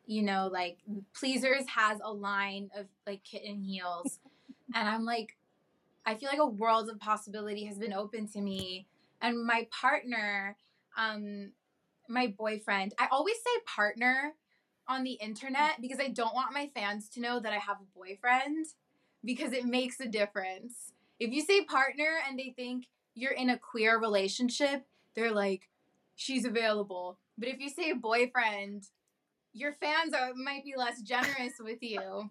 [0.06, 0.78] You know, like
[1.14, 4.18] Pleasers has a line of like kitten heels,
[4.74, 5.36] and I'm like,
[6.06, 8.86] I feel like a world of possibility has been open to me.
[9.20, 10.56] And my partner,
[10.96, 11.52] um,
[12.08, 14.34] my boyfriend, I always say partner
[14.88, 17.98] on the internet because I don't want my fans to know that I have a
[17.98, 18.66] boyfriend
[19.24, 20.92] because it makes a difference.
[21.18, 25.68] If you say partner and they think you're in a queer relationship, they're like,
[26.16, 27.18] she's available.
[27.38, 28.84] But if you say boyfriend,
[29.52, 32.30] your fans are might be less generous with you.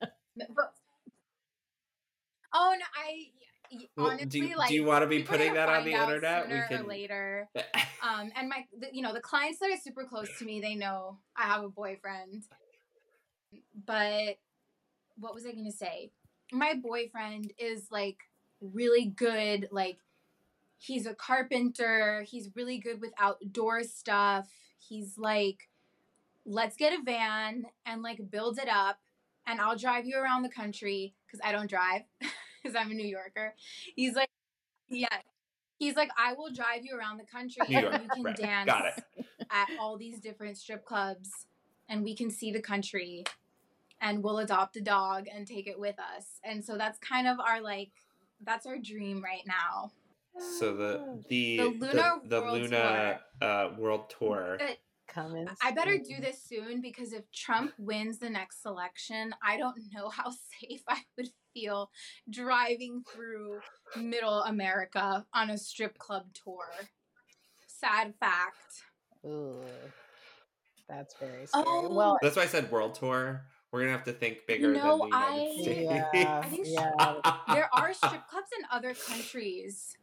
[0.36, 0.72] But-
[2.54, 4.68] oh no, I Well, honestly do, like.
[4.68, 6.48] do you want to be putting that on the internet?
[6.48, 6.84] We can.
[6.84, 7.48] or later.
[8.02, 10.74] Um, and my, the, you know, the clients that are super close to me, they
[10.74, 12.42] know I have a boyfriend.
[13.86, 14.38] But
[15.16, 16.10] what was I going to say?
[16.50, 18.16] My boyfriend is like
[18.60, 19.68] really good.
[19.70, 19.98] Like,
[20.82, 22.24] he's a carpenter.
[22.28, 24.48] He's really good with outdoor stuff.
[24.78, 25.68] He's like,
[26.44, 28.98] let's get a van and like build it up,
[29.46, 32.02] and I'll drive you around the country because I don't drive
[32.62, 33.54] because I'm a New Yorker.
[33.94, 34.30] He's like,
[34.88, 35.18] yeah.
[35.78, 38.36] He's like, I will drive you around the country New York, and you can right.
[38.36, 39.00] dance
[39.50, 41.46] at all these different strip clubs
[41.88, 43.24] and we can see the country
[44.00, 46.38] and we'll adopt a dog and take it with us.
[46.44, 47.90] And so that's kind of our like
[48.44, 49.92] that's our dream right now.
[50.38, 54.56] So the the The Luna the, the World Luna uh, world tour.
[54.58, 54.78] But
[55.08, 55.46] Coming.
[55.62, 60.08] I better do this soon because if Trump wins the next election, I don't know
[60.08, 61.90] how safe I would feel
[62.30, 63.60] driving through
[63.96, 66.64] middle America on a strip club tour.
[67.66, 68.84] Sad fact.
[69.26, 69.60] Ooh,
[70.88, 71.64] that's very scary.
[71.66, 71.94] Oh.
[71.94, 73.42] well, That's why I said world tour.
[73.70, 76.04] We're gonna have to think bigger know, than the United I- States.
[76.14, 77.14] yeah, I think yeah.
[77.54, 79.96] there are strip clubs in other countries.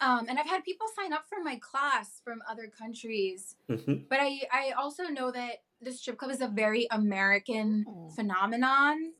[0.00, 3.56] Um, and I've had people sign up for my class from other countries.
[3.68, 4.08] Mhm.
[4.08, 8.14] But I, I also know that the strip club is a very American Mm.
[8.14, 9.12] phenomenon.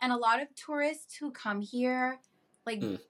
[0.00, 2.20] And a lot of tourists who come here,
[2.66, 3.00] like, Mm.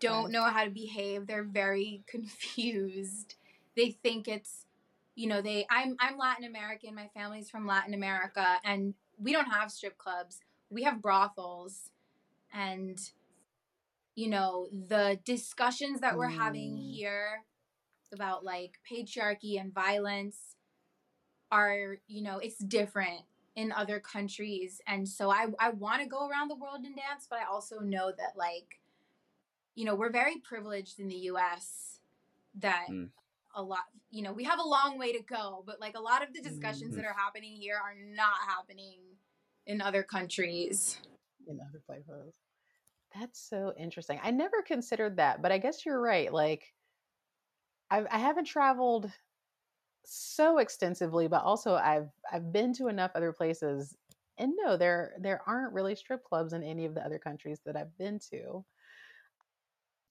[0.00, 0.32] don't Okay.
[0.32, 1.26] know how to behave.
[1.26, 3.34] They're very confused.
[3.76, 4.66] They think it's,
[5.14, 5.66] you know, they.
[5.70, 6.94] I'm I'm Latin American.
[6.94, 10.40] My family's from Latin America, and we don't have strip clubs.
[10.70, 11.90] We have brothels,
[12.52, 12.98] and
[14.14, 16.90] you know the discussions that we're having Mm.
[16.92, 17.44] here
[18.12, 20.56] about like patriarchy and violence
[21.50, 23.22] are you know it's different
[23.54, 27.26] in other countries and so i i want to go around the world and dance
[27.28, 28.80] but i also know that like
[29.74, 32.00] you know we're very privileged in the us
[32.54, 33.10] that Mm.
[33.54, 36.22] a lot you know we have a long way to go but like a lot
[36.22, 36.96] of the discussions Mhm.
[36.96, 39.00] that are happening here are not happening
[39.66, 41.00] in other countries
[41.46, 42.32] in other places.
[43.14, 44.18] That's so interesting.
[44.22, 46.32] I never considered that, but I guess you're right.
[46.32, 46.74] Like,
[47.90, 49.12] I've, I haven't traveled
[50.04, 53.96] so extensively, but also I've I've been to enough other places,
[54.38, 57.76] and no, there there aren't really strip clubs in any of the other countries that
[57.76, 58.64] I've been to.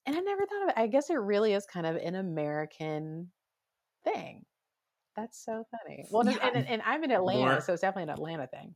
[0.06, 0.78] And I never thought of it.
[0.78, 3.32] I guess it really is kind of an American
[4.04, 4.46] thing.
[5.16, 6.08] That's so funny.
[6.12, 8.76] Well, and- and, and I'm in Atlanta, More- so it's definitely an Atlanta thing.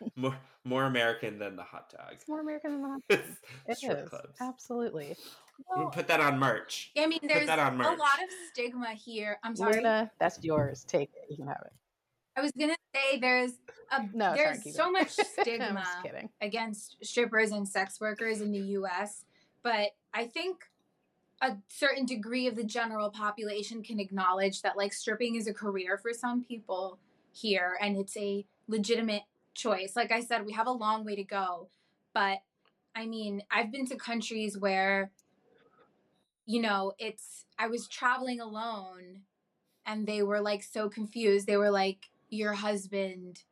[0.16, 2.12] more more American than the hot dog.
[2.12, 3.20] It's more American than the hot dog.
[3.68, 4.36] It Strip is, clubs.
[4.40, 5.16] Absolutely.
[5.58, 6.92] We Well, put that on merch.
[6.96, 7.98] i mean there's that on a merch.
[7.98, 10.84] lot of stigma here i'm sorry Luna, that's yours.
[10.84, 11.26] Take it.
[11.30, 11.72] You can have it.
[12.36, 13.52] i was gonna say there's
[13.90, 15.84] a No, there's keep so much stigma
[16.40, 19.24] against strippers and sex workers in the US,
[19.62, 20.64] but I think
[21.40, 25.96] a certain degree of the general population can acknowledge that like stripping is a career
[25.96, 26.98] for some people
[27.32, 29.22] here and it's a legitimate
[29.58, 29.94] choice.
[29.96, 31.68] Like I said, we have a long way to go,
[32.14, 32.38] but
[32.94, 35.10] I mean, I've been to countries where
[36.46, 39.20] you know, it's I was traveling alone
[39.84, 41.46] and they were like so confused.
[41.46, 43.42] They were like your husband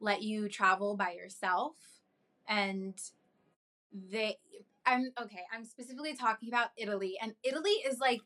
[0.00, 1.74] let you travel by yourself
[2.48, 2.94] and
[3.92, 4.36] they
[4.86, 8.20] i'm okay i'm specifically talking about italy and italy is like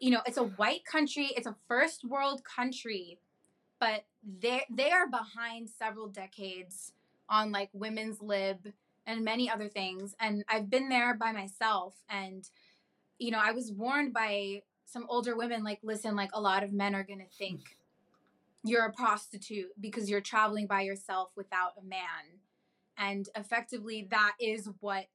[0.00, 3.18] you know it's a white country it's a first world country
[3.80, 6.92] but they they are behind several decades
[7.28, 8.72] on like women's lib
[9.06, 10.14] and many other things.
[10.18, 11.94] And I've been there by myself.
[12.08, 12.48] And,
[13.18, 16.72] you know, I was warned by some older women like, listen, like a lot of
[16.72, 17.76] men are going to think
[18.64, 22.40] you're a prostitute because you're traveling by yourself without a man.
[22.98, 25.06] And effectively, that is what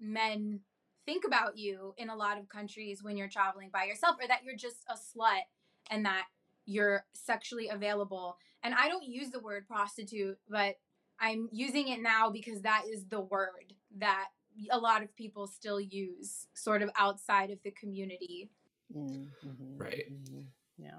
[0.00, 0.60] men
[1.06, 4.42] think about you in a lot of countries when you're traveling by yourself, or that
[4.44, 5.42] you're just a slut
[5.90, 6.24] and that
[6.70, 8.36] you're sexually available.
[8.62, 10.76] And I don't use the word prostitute, but
[11.18, 14.28] I'm using it now because that is the word that
[14.70, 18.50] a lot of people still use sort of outside of the community.
[18.96, 19.76] Mm-hmm.
[19.76, 20.04] Right.
[20.12, 20.40] Mm-hmm.
[20.78, 20.90] Yeah.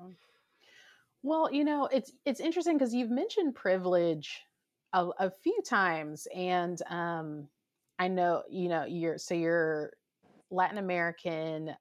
[1.24, 4.42] Well, you know, it's it's interesting because you've mentioned privilege
[4.94, 7.48] a, a few times, and um,
[8.00, 9.92] I know you know you're so you're
[10.50, 11.76] Latin American.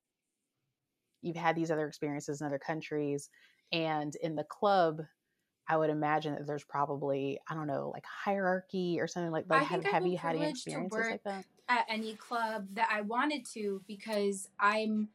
[1.23, 3.29] You've had these other experiences in other countries,
[3.73, 5.03] and in the club
[5.71, 9.63] I would imagine that there's probably I don't know like hierarchy or something like that.
[9.65, 13.81] Have, have you had any experiences like that at any club that I wanted to
[13.87, 15.11] because I'm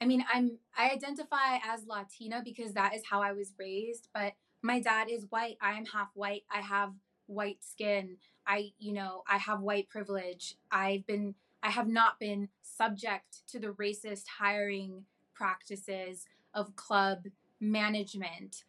[0.00, 4.34] I mean I'm I identify as Latina because that is how I was raised, but
[4.62, 5.56] my dad is white.
[5.60, 6.44] I am half white.
[6.48, 6.92] I have
[7.26, 8.16] white skin.
[8.46, 10.54] I you know I have white privilege.
[10.70, 11.34] I've been
[11.64, 17.24] I have not been subject to the racist hiring practices of club
[17.60, 18.64] management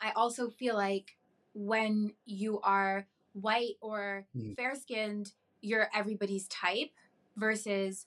[0.00, 1.16] I also feel like
[1.52, 4.56] when you are white or mm.
[4.56, 6.90] fair skinned, you're everybody's type
[7.36, 8.06] versus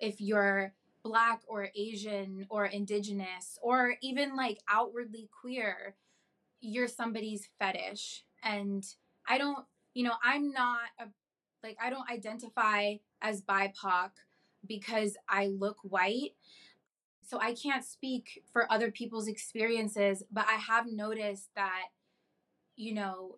[0.00, 5.96] if you're black or Asian or indigenous or even like outwardly queer,
[6.60, 8.24] you're somebody's fetish.
[8.44, 8.84] And
[9.26, 11.06] I don't, you know, I'm not a,
[11.62, 14.10] like, I don't identify as BIPOC
[14.66, 16.34] because I look white.
[17.22, 21.88] So I can't speak for other people's experiences, but I have noticed that,
[22.76, 23.36] you know,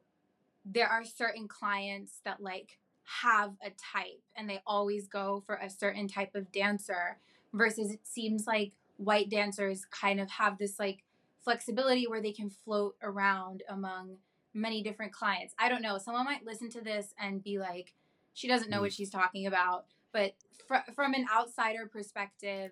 [0.65, 2.79] there are certain clients that like
[3.23, 7.19] have a type and they always go for a certain type of dancer
[7.53, 11.05] versus it seems like white dancers kind of have this like
[11.43, 14.17] flexibility where they can float around among
[14.55, 15.55] many different clients.
[15.59, 15.99] I don't know.
[15.99, 17.93] Someone might listen to this and be like,
[18.33, 18.97] she doesn't know what mm.
[18.97, 19.85] she's talking about.
[20.13, 20.35] But
[20.67, 22.71] fr- from an outsider perspective,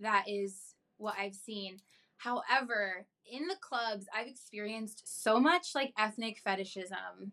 [0.00, 1.78] that is what I've seen.
[2.18, 7.32] However, in the clubs, I've experienced so much like ethnic fetishism.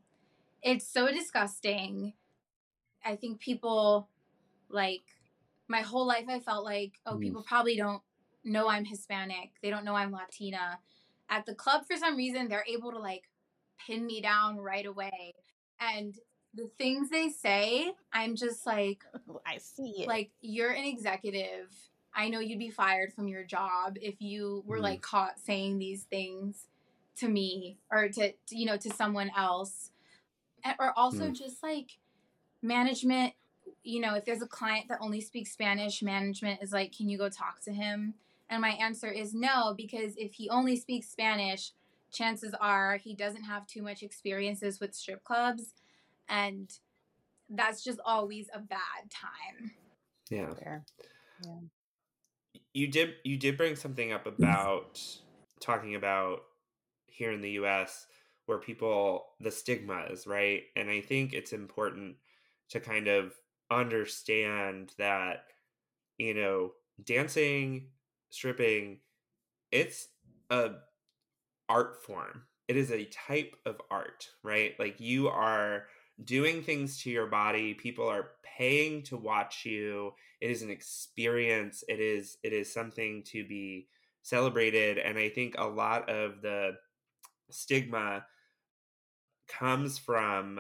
[0.62, 2.14] It's so disgusting.
[3.04, 4.08] I think people
[4.70, 5.04] like
[5.68, 7.22] my whole life I felt like, oh, mm.
[7.22, 8.02] people probably don't
[8.44, 9.52] know I'm Hispanic.
[9.62, 10.80] They don't know I'm Latina.
[11.30, 13.24] At the club for some reason they're able to like
[13.86, 15.36] pin me down right away.
[15.80, 16.16] And
[16.54, 19.04] the things they say, I'm just like
[19.46, 20.08] I see it.
[20.08, 21.74] Like you're an executive
[22.18, 24.84] I know you'd be fired from your job if you were mm.
[24.84, 26.66] like caught saying these things
[27.18, 29.92] to me or to, to you know to someone else
[30.80, 31.34] or also mm.
[31.34, 31.98] just like
[32.62, 33.34] management
[33.84, 37.18] you know if there's a client that only speaks spanish management is like can you
[37.18, 38.16] go talk to him
[38.50, 41.72] and my answer is no because if he only speaks spanish
[42.12, 45.74] chances are he doesn't have too much experiences with strip clubs
[46.30, 46.80] and
[47.50, 49.72] that's just always a bad time
[50.30, 50.84] yeah Fair.
[51.44, 51.60] yeah
[52.78, 54.44] you did you did bring something up mm-hmm.
[54.44, 55.02] about
[55.60, 56.44] talking about
[57.08, 58.06] here in the US
[58.46, 60.64] where people the stigmas, right?
[60.76, 62.18] And I think it's important
[62.70, 63.34] to kind of
[63.72, 65.46] understand that
[66.20, 66.72] you know,
[67.04, 67.88] dancing,
[68.30, 69.00] stripping,
[69.72, 70.08] it's
[70.50, 70.72] a
[71.70, 72.44] art form.
[72.68, 74.74] It is a type of art, right?
[74.78, 75.86] Like you are
[76.24, 80.12] doing things to your body people are paying to watch you
[80.42, 83.88] it is an experience it is it is something to be
[84.24, 86.72] celebrated and i think a lot of the
[87.52, 88.26] stigma
[89.48, 90.60] comes from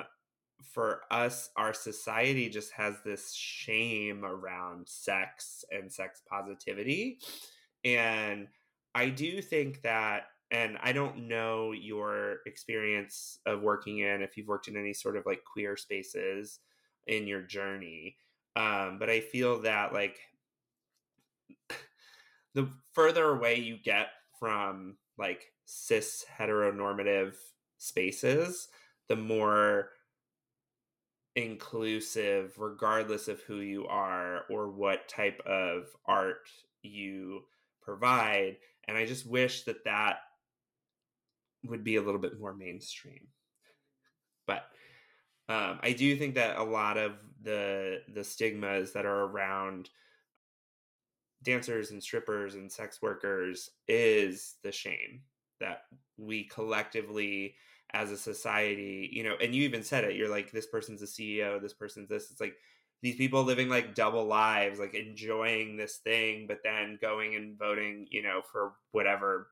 [0.64, 7.18] for us our society just has this shame around sex and sex positivity
[7.84, 8.47] and
[8.93, 14.48] i do think that and I don't know your experience of working in if you've
[14.48, 16.60] worked in any sort of like queer spaces
[17.06, 18.16] in your journey.
[18.56, 20.18] Um, but I feel that like
[22.54, 24.08] the further away you get
[24.39, 27.34] from like cis heteronormative
[27.78, 28.70] spaces,
[29.10, 29.89] the more
[31.36, 36.50] inclusive, regardless of who you are or what type of art
[36.82, 37.43] you
[37.82, 38.58] provide.
[38.88, 40.20] And I just wish that that
[41.68, 43.28] would be a little bit more mainstream.
[44.45, 44.63] But
[45.49, 49.89] um, I do think that a lot of the the stigmas that are around
[51.43, 55.22] dancers and strippers and sex workers is the shame
[55.59, 55.84] that
[56.18, 57.55] we collectively
[57.93, 61.05] as a society, you know, and you even said it, you're like, this person's a
[61.05, 62.32] CEO, this person's this.
[62.32, 62.55] It's like
[63.01, 68.07] these people living like double lives, like enjoying this thing, but then going and voting,
[68.09, 69.47] you know, for whatever,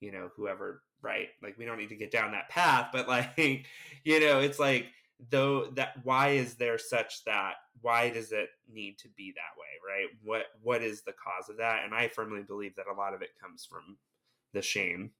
[0.00, 1.28] you know, whoever, right?
[1.42, 3.66] Like we don't need to get down that path, but like,
[4.04, 4.86] you know, it's like
[5.30, 9.66] though that why is there such that why does it need to be that way,
[9.86, 10.08] right?
[10.22, 11.84] What what is the cause of that?
[11.84, 13.98] And I firmly believe that a lot of it comes from
[14.52, 15.10] the shame.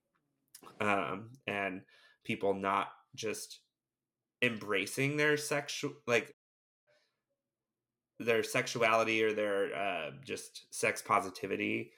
[0.81, 1.83] Um and
[2.25, 3.61] people not just
[4.43, 6.35] embracing their sexual like
[8.19, 11.93] their sexuality or their uh, just sex positivity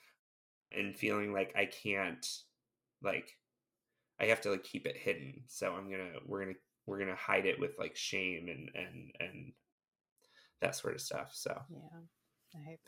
[0.72, 2.26] and feeling like I can't
[3.02, 3.36] like
[4.20, 5.42] I have to like keep it hidden.
[5.48, 6.56] So I'm gonna we're gonna
[6.86, 9.52] we're gonna hide it with like shame and and and
[10.60, 11.30] that sort of stuff.
[11.32, 12.78] So yeah, I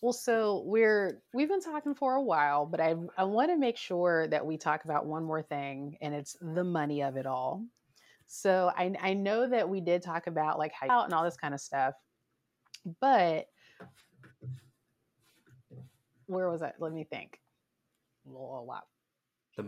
[0.00, 3.76] well, so we're we've been talking for a while, but I I want to make
[3.76, 7.64] sure that we talk about one more thing, and it's the money of it all.
[8.26, 11.52] So I I know that we did talk about like how and all this kind
[11.52, 11.94] of stuff,
[13.00, 13.48] but
[16.26, 16.72] where was I?
[16.78, 17.38] Let me think.
[18.26, 18.86] A lot.
[19.56, 19.64] The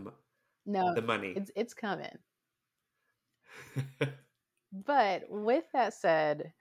[0.65, 1.33] no the money.
[1.35, 2.17] It's it's coming.
[4.71, 6.53] but with that said,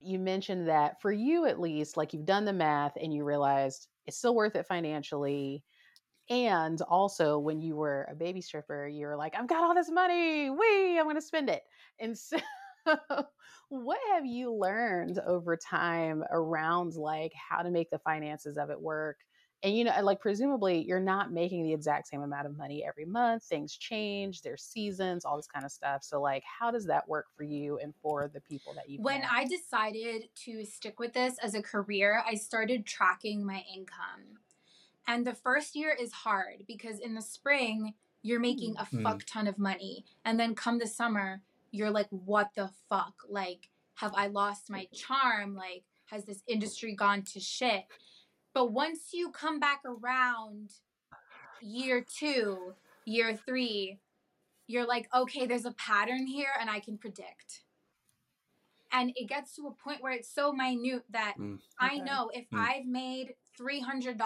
[0.00, 3.88] you mentioned that for you at least, like you've done the math and you realized
[4.06, 5.64] it's still worth it financially.
[6.30, 9.90] And also, when you were a baby stripper, you were like, I've got all this
[9.90, 10.50] money.
[10.50, 11.62] Wee, I'm going to spend it.
[11.98, 12.38] And so,
[13.68, 18.80] what have you learned over time around like how to make the finances of it
[18.80, 19.18] work?
[19.62, 23.04] And you know like presumably you're not making the exact same amount of money every
[23.04, 27.06] month things change there's seasons all this kind of stuff so like how does that
[27.08, 29.30] work for you and for the people that you when met?
[29.32, 34.38] i decided to stick with this as a career i started tracking my income
[35.06, 39.02] and the first year is hard because in the spring you're making a mm.
[39.02, 43.68] fuck ton of money and then come the summer you're like what the fuck like
[43.94, 47.84] have i lost my charm like has this industry gone to shit
[48.54, 50.70] but once you come back around
[51.60, 52.74] year two,
[53.04, 53.98] year three,
[54.66, 57.62] you're like, okay, there's a pattern here and I can predict.
[58.92, 61.58] And it gets to a point where it's so minute that mm.
[61.78, 62.58] I know if mm.
[62.58, 64.18] I've made $300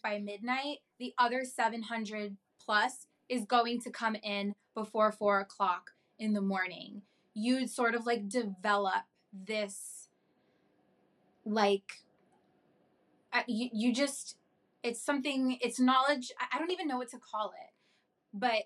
[0.00, 6.34] by midnight, the other 700 plus is going to come in before four o'clock in
[6.34, 7.02] the morning.
[7.34, 9.02] You'd sort of like develop
[9.32, 10.08] this
[11.44, 12.02] like
[13.46, 14.36] you, you just
[14.82, 17.72] it's something it's knowledge i don't even know what to call it
[18.32, 18.64] but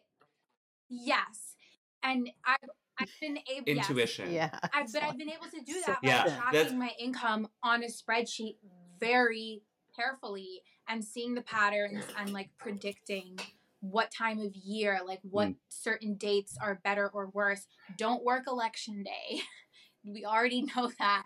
[0.89, 1.57] yes
[2.03, 4.33] and i've I've been able intuition.
[4.33, 4.69] Yes, yeah.
[4.73, 7.89] I've, but I've been able to do that by yeah, tracking my income on a
[7.89, 8.57] spreadsheet
[8.99, 9.62] very
[9.95, 13.39] carefully and seeing the patterns and like predicting
[13.81, 15.57] what time of year, like what mm.
[15.69, 17.67] certain dates are better or worse.
[17.99, 19.41] Don't work election day.
[20.05, 21.25] we already know that.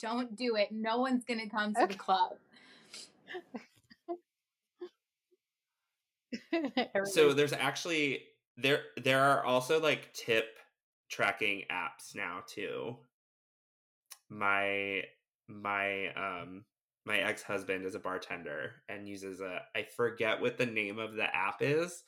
[0.00, 0.68] Don't do it.
[0.72, 1.92] No one's gonna come to okay.
[1.92, 2.32] the club.
[7.04, 8.22] so there's actually
[8.56, 10.58] there there are also like tip
[11.10, 12.96] tracking apps now too.
[14.28, 15.02] My
[15.48, 16.64] my um
[17.04, 21.34] my ex-husband is a bartender and uses a I forget what the name of the
[21.34, 22.04] app is,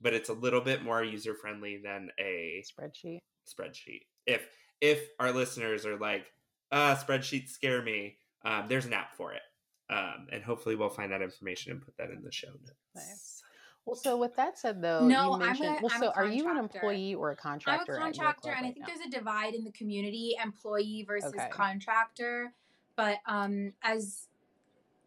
[0.00, 3.20] but it's a little bit more user friendly than a spreadsheet.
[3.48, 4.02] Spreadsheet.
[4.26, 4.48] If
[4.80, 6.32] if our listeners are like,
[6.70, 9.42] uh, spreadsheets scare me, um, there's an app for it.
[9.90, 12.72] Um, and hopefully we'll find that information and put that in the show notes.
[12.94, 13.42] Nice.
[13.88, 15.68] Well, so with that said, though, no, you mentioned.
[15.68, 17.94] I'm a, well, I'm so are you an employee or a contractor?
[17.94, 18.86] I'm a contractor, and right I think now?
[18.86, 21.48] there's a divide in the community: employee versus okay.
[21.50, 22.52] contractor.
[22.96, 24.26] But um, as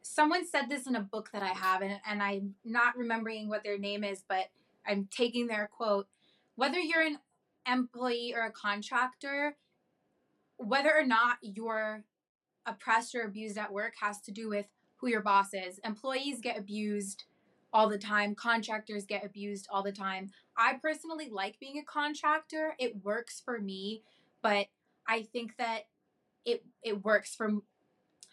[0.02, 3.64] someone said this in a book that I have, and, and I'm not remembering what
[3.64, 4.46] their name is, but
[4.88, 6.08] I'm taking their quote:
[6.56, 7.20] whether you're an
[7.72, 9.58] employee or a contractor,
[10.58, 12.04] whether or not you're
[12.66, 15.80] oppressed or abused at work has to do with who your boss is.
[15.84, 17.26] Employees get abused
[17.74, 20.30] all the time, contractors get abused all the time.
[20.58, 22.76] I personally like being a contractor.
[22.78, 24.04] It works for me,
[24.42, 24.68] but
[25.08, 25.88] I think that
[26.46, 27.50] it it works for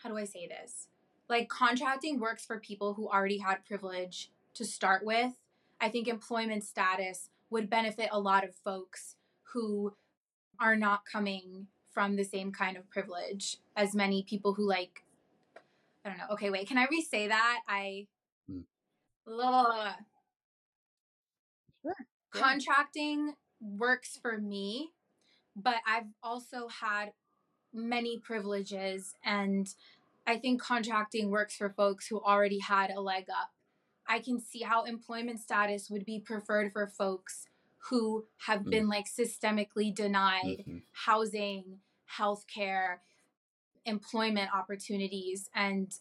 [0.02, 0.88] how do I say this?
[1.28, 5.34] Like contracting works for people who already had privilege to start with.
[5.80, 9.16] I think employment status would benefit a lot of folks
[9.52, 9.94] who
[10.60, 15.02] are not coming from the same kind of privilege as many people who like
[16.04, 16.32] I don't know.
[16.32, 16.68] Okay, wait.
[16.68, 17.60] Can I re-say that?
[17.68, 18.06] I
[18.50, 18.62] mm.
[21.82, 21.94] Sure.
[22.30, 24.90] Contracting works for me,
[25.56, 27.12] but I've also had
[27.74, 29.68] many privileges and
[30.26, 33.50] I think contracting works for folks who already had a leg up.
[34.06, 37.47] I can see how employment status would be preferred for folks
[37.90, 38.70] who have Mm.
[38.70, 40.82] been like systemically denied Mhm.
[40.92, 41.80] housing,
[42.18, 42.98] healthcare,
[43.84, 45.50] employment opportunities.
[45.54, 45.92] And,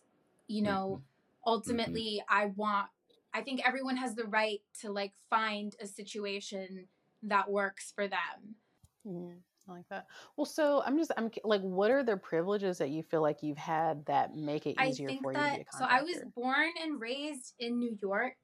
[0.48, 1.02] you know,
[1.46, 2.90] ultimately, I want,
[3.34, 6.88] I think everyone has the right to like find a situation
[7.24, 8.58] that works for them.
[9.06, 9.44] Mhm.
[9.68, 10.08] I like that.
[10.36, 13.58] Well, so I'm just I'm like, what are the privileges that you feel like you've
[13.58, 16.02] had that make it I easier think for you to that be a so I
[16.02, 18.38] was born and raised in New York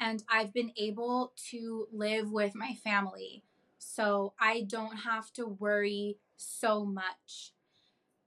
[0.00, 3.44] and I've been able to live with my family.
[3.78, 7.52] So I don't have to worry so much.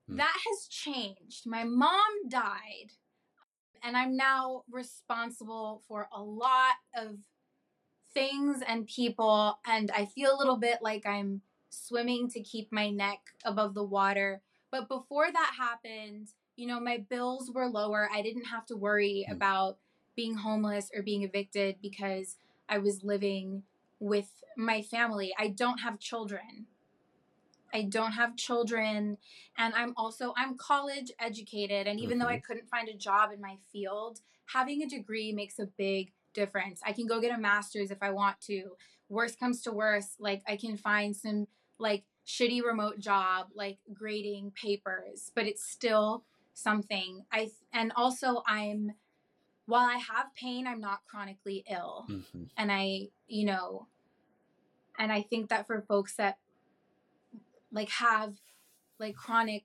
[0.08, 0.16] Hmm.
[0.16, 1.46] That has changed.
[1.46, 2.92] My mom died
[3.82, 7.18] and I'm now responsible for a lot of
[8.12, 12.90] things and people and I feel a little bit like I'm swimming to keep my
[12.90, 14.42] neck above the water.
[14.70, 18.08] But before that happened, you know, my bills were lower.
[18.12, 19.32] I didn't have to worry Mm.
[19.32, 19.78] about
[20.16, 22.36] being homeless or being evicted because
[22.68, 23.62] I was living
[24.00, 25.34] with my family.
[25.38, 26.66] I don't have children.
[27.72, 29.18] I don't have children
[29.58, 32.46] and I'm also I'm college educated and even though I mm-hmm.
[32.46, 36.80] couldn't find a job in my field, having a degree makes a big difference.
[36.86, 38.76] I can go get a master's if I want to.
[39.08, 41.46] Worst comes to worst, like I can find some
[41.78, 47.24] like shitty remote job like grading papers, but it's still something.
[47.32, 48.92] I and also I'm
[49.66, 52.50] while I have pain, I'm not chronically ill Mhm.
[52.56, 53.88] and I, you know,
[54.98, 56.38] and I think that for folks that
[57.72, 58.36] like have
[58.98, 59.64] like chronic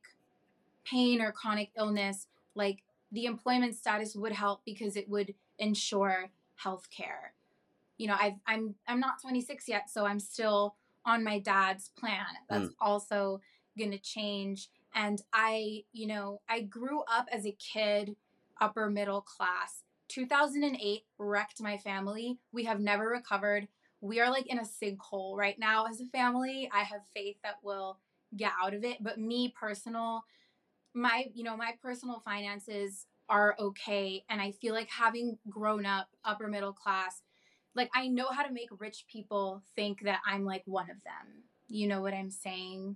[0.83, 6.89] pain or chronic illness, like the employment status would help because it would ensure health
[6.89, 7.33] care.
[7.97, 10.75] You know, I've, I'm I'm not 26 yet, so I'm still
[11.05, 12.25] on my dad's plan.
[12.49, 13.41] That's also
[13.77, 14.69] going to change.
[14.95, 18.15] And I, you know, I grew up as a kid,
[18.59, 19.83] upper middle class.
[20.09, 22.39] 2008 wrecked my family.
[22.51, 23.67] We have never recovered.
[24.01, 26.69] We are like in a sinkhole right now as a family.
[26.73, 27.99] I have faith that we'll
[28.35, 28.97] get out of it.
[29.01, 30.23] But me personal,
[30.93, 34.23] my, you know, my personal finances are okay.
[34.29, 37.21] And I feel like having grown up upper middle class,
[37.75, 41.43] like I know how to make rich people think that I'm like one of them.
[41.67, 42.95] You know what I'm saying?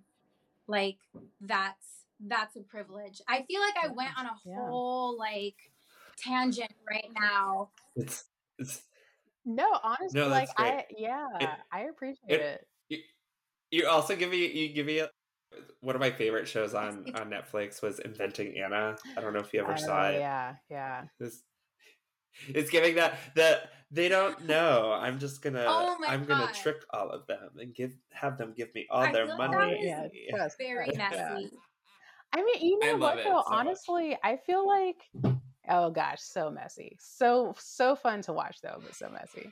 [0.68, 0.98] Like
[1.42, 3.22] that's that's a privilege.
[3.28, 4.56] I feel like I went on a Yeah.
[4.56, 5.73] whole like
[6.18, 7.70] tangent right now.
[7.96, 8.26] It's
[8.58, 8.84] it's
[9.46, 10.70] No, honestly, No, like that's great.
[10.72, 12.68] I yeah, It- I appreciate it- it.
[12.90, 12.98] you,
[13.72, 15.10] you also give me you give me a,
[15.82, 18.96] one of my favorite shows on on Netflix was Inventing Anna.
[19.18, 20.20] I don't know if you ever saw Oh, it.
[20.20, 21.04] Yeah, yeah.
[21.20, 21.44] It's,
[22.48, 24.92] it's giving that that they don't know.
[24.94, 28.74] I'm just gonna Oh I'm gonna trick all of them and give have them give
[28.74, 29.80] me all I their money.
[29.82, 31.34] yeah, trust, Very trust, yeah.
[31.34, 31.52] messy.
[32.36, 33.24] I mean, you know love what though?
[33.24, 33.46] so much.
[33.48, 34.98] Honestly, I feel like
[35.70, 36.98] oh gosh, so messy.
[37.00, 39.52] So so fun to watch though, but so messy.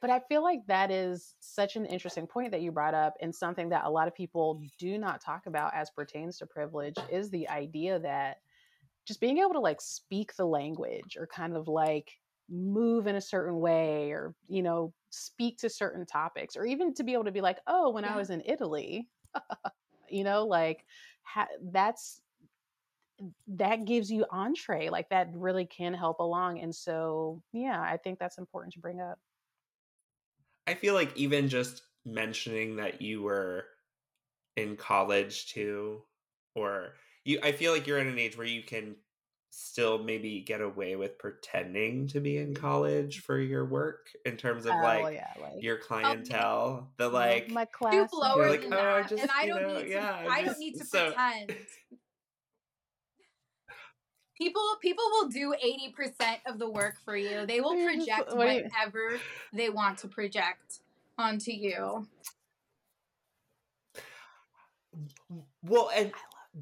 [0.00, 3.34] But I feel like that is such an interesting point that you brought up and
[3.34, 7.30] something that a lot of people do not talk about as pertains to privilege is
[7.30, 8.38] the idea that
[9.06, 12.12] just being able to like speak the language or kind of like
[12.48, 17.02] move in a certain way or you know speak to certain topics or even to
[17.02, 19.08] be able to be like oh when i was in italy
[20.08, 20.84] you know like
[21.22, 22.20] ha- that's
[23.48, 28.18] that gives you entree like that really can help along and so yeah i think
[28.18, 29.18] that's important to bring up
[30.66, 33.64] I feel like even just mentioning that you were
[34.56, 36.02] in college too,
[36.54, 36.94] or
[37.24, 38.96] you, I feel like you're at an age where you can
[39.50, 44.66] still maybe get away with pretending to be in college for your work in terms
[44.66, 46.90] of oh like yeah like your oh, clientele.
[46.98, 49.90] The like, my class like, "Oh, I just, and I don't know, need to.
[49.90, 51.54] yeah, I I don't need to so- pretend.
[54.38, 57.46] People, people will do eighty percent of the work for you.
[57.46, 59.18] They will project what whatever
[59.52, 60.80] they want to project
[61.18, 62.06] onto you.
[65.62, 66.12] well, and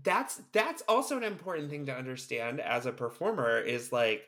[0.03, 4.23] that's that's also an important thing to understand as a performer is like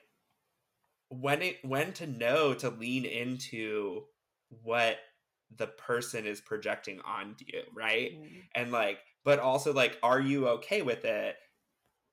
[1.08, 4.02] when it when to know to lean into
[4.62, 4.96] what
[5.56, 10.48] the person is projecting onto you right Mm, and like but also like are you
[10.48, 11.36] okay with it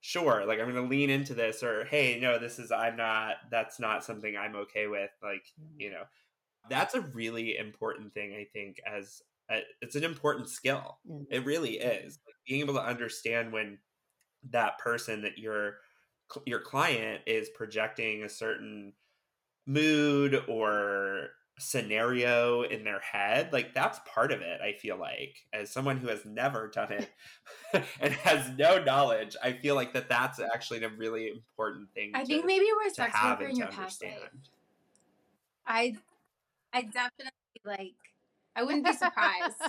[0.06, 3.80] sure like i'm gonna lean into this or hey no this is i'm not that's
[3.80, 5.66] not something i'm okay with like mm.
[5.78, 6.04] you know
[6.70, 11.26] that's a really important thing i think as a, it's an important skill Mm.
[11.32, 13.78] it really is like being able to understand when
[14.49, 15.78] that person that your
[16.45, 18.91] your client is projecting a certain
[19.66, 21.30] mood or
[21.60, 26.08] scenario in their head like that's part of it i feel like as someone who
[26.08, 27.10] has never done it
[28.01, 32.22] and has no knowledge i feel like that that's actually a really important thing I
[32.22, 34.12] to, think maybe we're a to sex have worker in your past life.
[34.14, 34.49] understand
[35.66, 35.95] I,
[36.74, 37.32] I definitely
[37.64, 37.93] like
[38.56, 39.56] I wouldn't be surprised.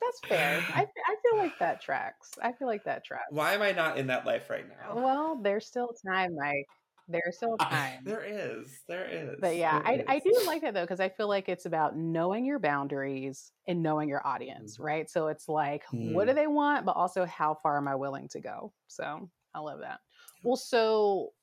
[0.00, 0.64] That's fair.
[0.74, 2.30] I, I feel like that tracks.
[2.42, 3.26] I feel like that tracks.
[3.30, 4.92] Why am I not in that life right now?
[4.92, 5.02] Oh.
[5.02, 6.66] Well, there's still time, Mike.
[7.08, 8.04] There's still Ah, time.
[8.04, 8.82] there is.
[8.86, 9.40] There is.
[9.40, 10.24] But yeah, I, I is.
[10.24, 14.08] do like that though, because I feel like it's about knowing your boundaries and knowing
[14.08, 15.08] your audience, right?
[15.08, 16.34] So it's like, what do Mm.
[16.34, 16.84] they want?
[16.84, 18.72] But also, how far am I willing to go?
[18.88, 20.00] So I love that.
[20.42, 21.34] Well, so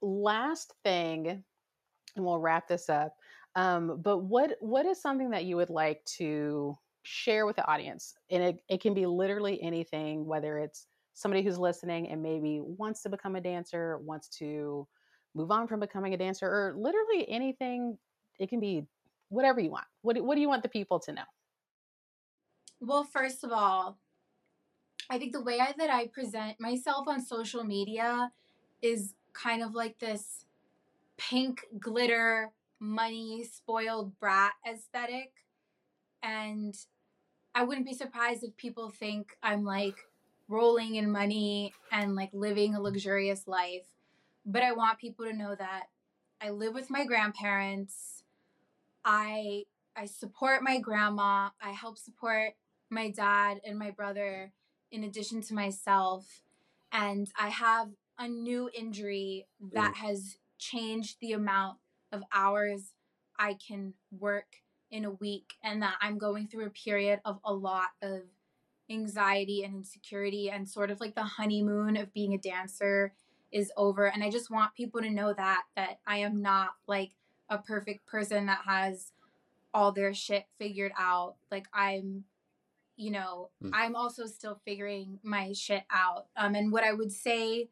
[0.00, 1.44] last thing,
[2.16, 3.16] and we'll wrap this up.
[3.54, 8.14] Um, but what what is something that you would like to share with the audience?
[8.30, 13.02] And it, it can be literally anything, whether it's somebody who's listening and maybe wants
[13.02, 14.88] to become a dancer, wants to
[15.34, 17.98] move on from becoming a dancer, or literally anything.
[18.38, 18.84] It can be
[19.28, 19.86] whatever you want.
[20.02, 21.24] What what do you want the people to know?
[22.80, 23.98] Well, first of all,
[25.08, 28.32] I think the way I, that I present myself on social media
[28.80, 30.46] is kind of like this
[31.16, 35.32] pink glitter, money spoiled brat aesthetic.
[36.22, 36.74] And
[37.54, 39.96] I wouldn't be surprised if people think I'm like
[40.48, 43.86] rolling in money and like living a luxurious life.
[44.44, 45.84] But I want people to know that
[46.40, 48.24] I live with my grandparents.
[49.04, 49.64] I
[49.94, 51.50] I support my grandma.
[51.60, 52.54] I help support
[52.90, 54.52] my dad and my brother
[54.90, 56.42] in addition to myself.
[56.90, 59.96] And I have a new injury that mm.
[59.96, 61.78] has changed the amount
[62.12, 62.92] of hours
[63.38, 64.56] I can work
[64.90, 68.20] in a week, and that I'm going through a period of a lot of
[68.90, 73.14] anxiety and insecurity, and sort of like the honeymoon of being a dancer
[73.52, 74.06] is over.
[74.06, 77.12] And I just want people to know that that I am not like
[77.48, 79.12] a perfect person that has
[79.74, 81.36] all their shit figured out.
[81.50, 82.24] Like I'm
[82.96, 83.70] you know, Mm.
[83.72, 86.26] I'm also still figuring my shit out.
[86.36, 87.70] Um, and what I would say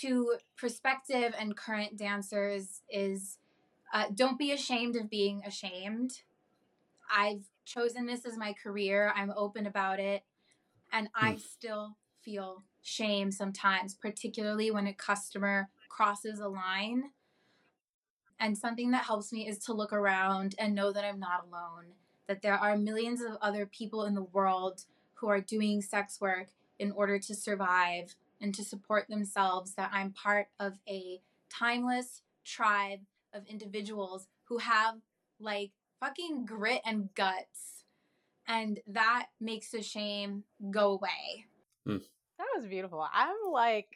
[0.00, 3.38] to prospective and current dancers is
[3.92, 6.22] uh, don't be ashamed of being ashamed.
[7.10, 10.22] I've chosen this as my career, I'm open about it.
[10.92, 17.10] And I still feel shame sometimes, particularly when a customer crosses a line.
[18.38, 21.94] And something that helps me is to look around and know that I'm not alone,
[22.28, 24.84] that there are millions of other people in the world
[25.14, 30.12] who are doing sex work in order to survive and to support themselves, that I'm
[30.12, 31.20] part of a
[31.50, 33.00] timeless tribe
[33.32, 34.96] of individuals who have
[35.40, 37.84] like fucking grit and guts.
[38.46, 41.46] And that makes the shame go away.
[41.84, 41.96] Hmm.
[42.38, 43.06] That was beautiful.
[43.12, 43.88] I'm like,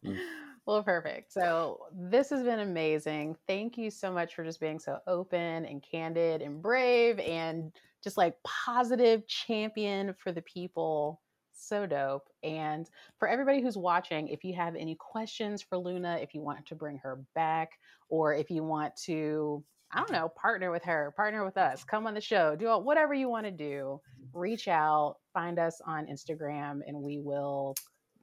[0.05, 0.17] Mm.
[0.65, 1.33] Well, perfect.
[1.33, 3.35] So this has been amazing.
[3.47, 7.71] Thank you so much for just being so open and candid and brave and
[8.03, 11.21] just like positive champion for the people.
[11.61, 12.27] So dope.
[12.43, 12.89] And
[13.19, 16.75] for everybody who's watching, if you have any questions for Luna, if you want to
[16.75, 17.71] bring her back,
[18.09, 22.07] or if you want to, I don't know, partner with her, partner with us, come
[22.07, 24.01] on the show, do whatever you want to do,
[24.33, 27.75] reach out, find us on Instagram, and we will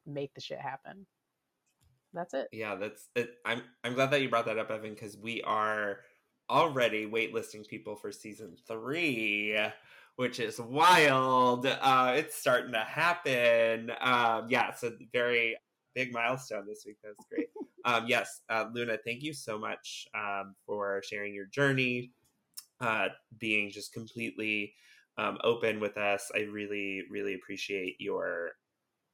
[0.05, 1.07] make the shit happen.
[2.13, 2.49] That's it.
[2.53, 3.35] yeah, that's it.
[3.45, 6.01] I'm I'm glad that you brought that up, Bevin, because we are
[6.51, 9.57] already waitlisting people for season three,
[10.19, 11.65] which is wild.
[11.65, 13.93] Uh, it's starting to happen.
[14.01, 15.57] Um, yeah, it's a very
[15.95, 16.97] big milestone this week.
[17.05, 17.47] That's great.
[17.85, 22.11] um, yes, uh, Luna, thank you so much um, for sharing your journey
[22.81, 24.75] uh, being just completely
[25.19, 26.33] um, open with us.
[26.35, 28.51] I really, really appreciate your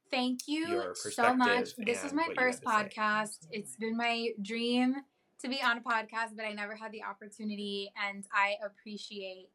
[0.09, 1.75] Thank you so much.
[1.77, 2.75] This is my what you had first to say.
[2.75, 3.47] podcast.
[3.51, 4.95] It's been my dream
[5.41, 7.91] to be on a podcast, but I never had the opportunity.
[8.07, 9.49] And I appreciate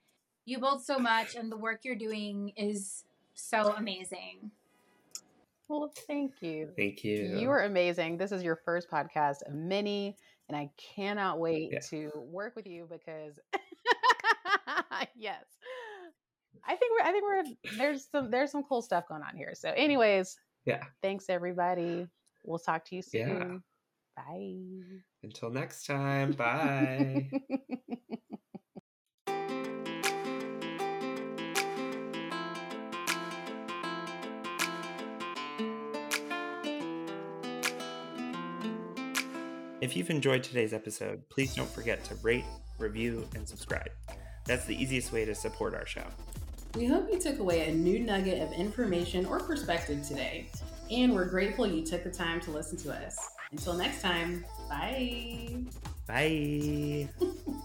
[0.45, 1.35] you both so much.
[1.35, 4.51] And the work you're doing is so amazing.
[5.69, 6.71] Well, thank you.
[6.77, 7.37] Thank you.
[7.39, 8.17] You are amazing.
[8.19, 10.17] This is your first podcast of many,
[10.49, 11.79] and I cannot wait Yeah.
[11.91, 13.39] to work with you because
[15.17, 15.45] yes.
[16.67, 19.53] I think we're I think we're there's some there's some cool stuff going on here.
[19.55, 20.83] So anyways, Yeah.
[21.03, 22.09] Thanks everybody.
[22.45, 23.27] We'll talk to you Yeah.
[23.29, 23.63] soon.
[24.17, 24.57] Bye.
[25.23, 26.33] Until next time.
[26.33, 27.31] Bye.
[39.91, 42.45] If you've enjoyed today's episode, please don't forget to rate,
[42.79, 43.91] review, and subscribe.
[44.47, 46.05] That's the easiest way to support our show.
[46.77, 50.49] We hope you took away a new nugget of information or perspective today,
[50.93, 53.19] and we're grateful you took the time to listen to us.
[53.51, 55.57] Until next time, bye.
[56.07, 57.09] Bye.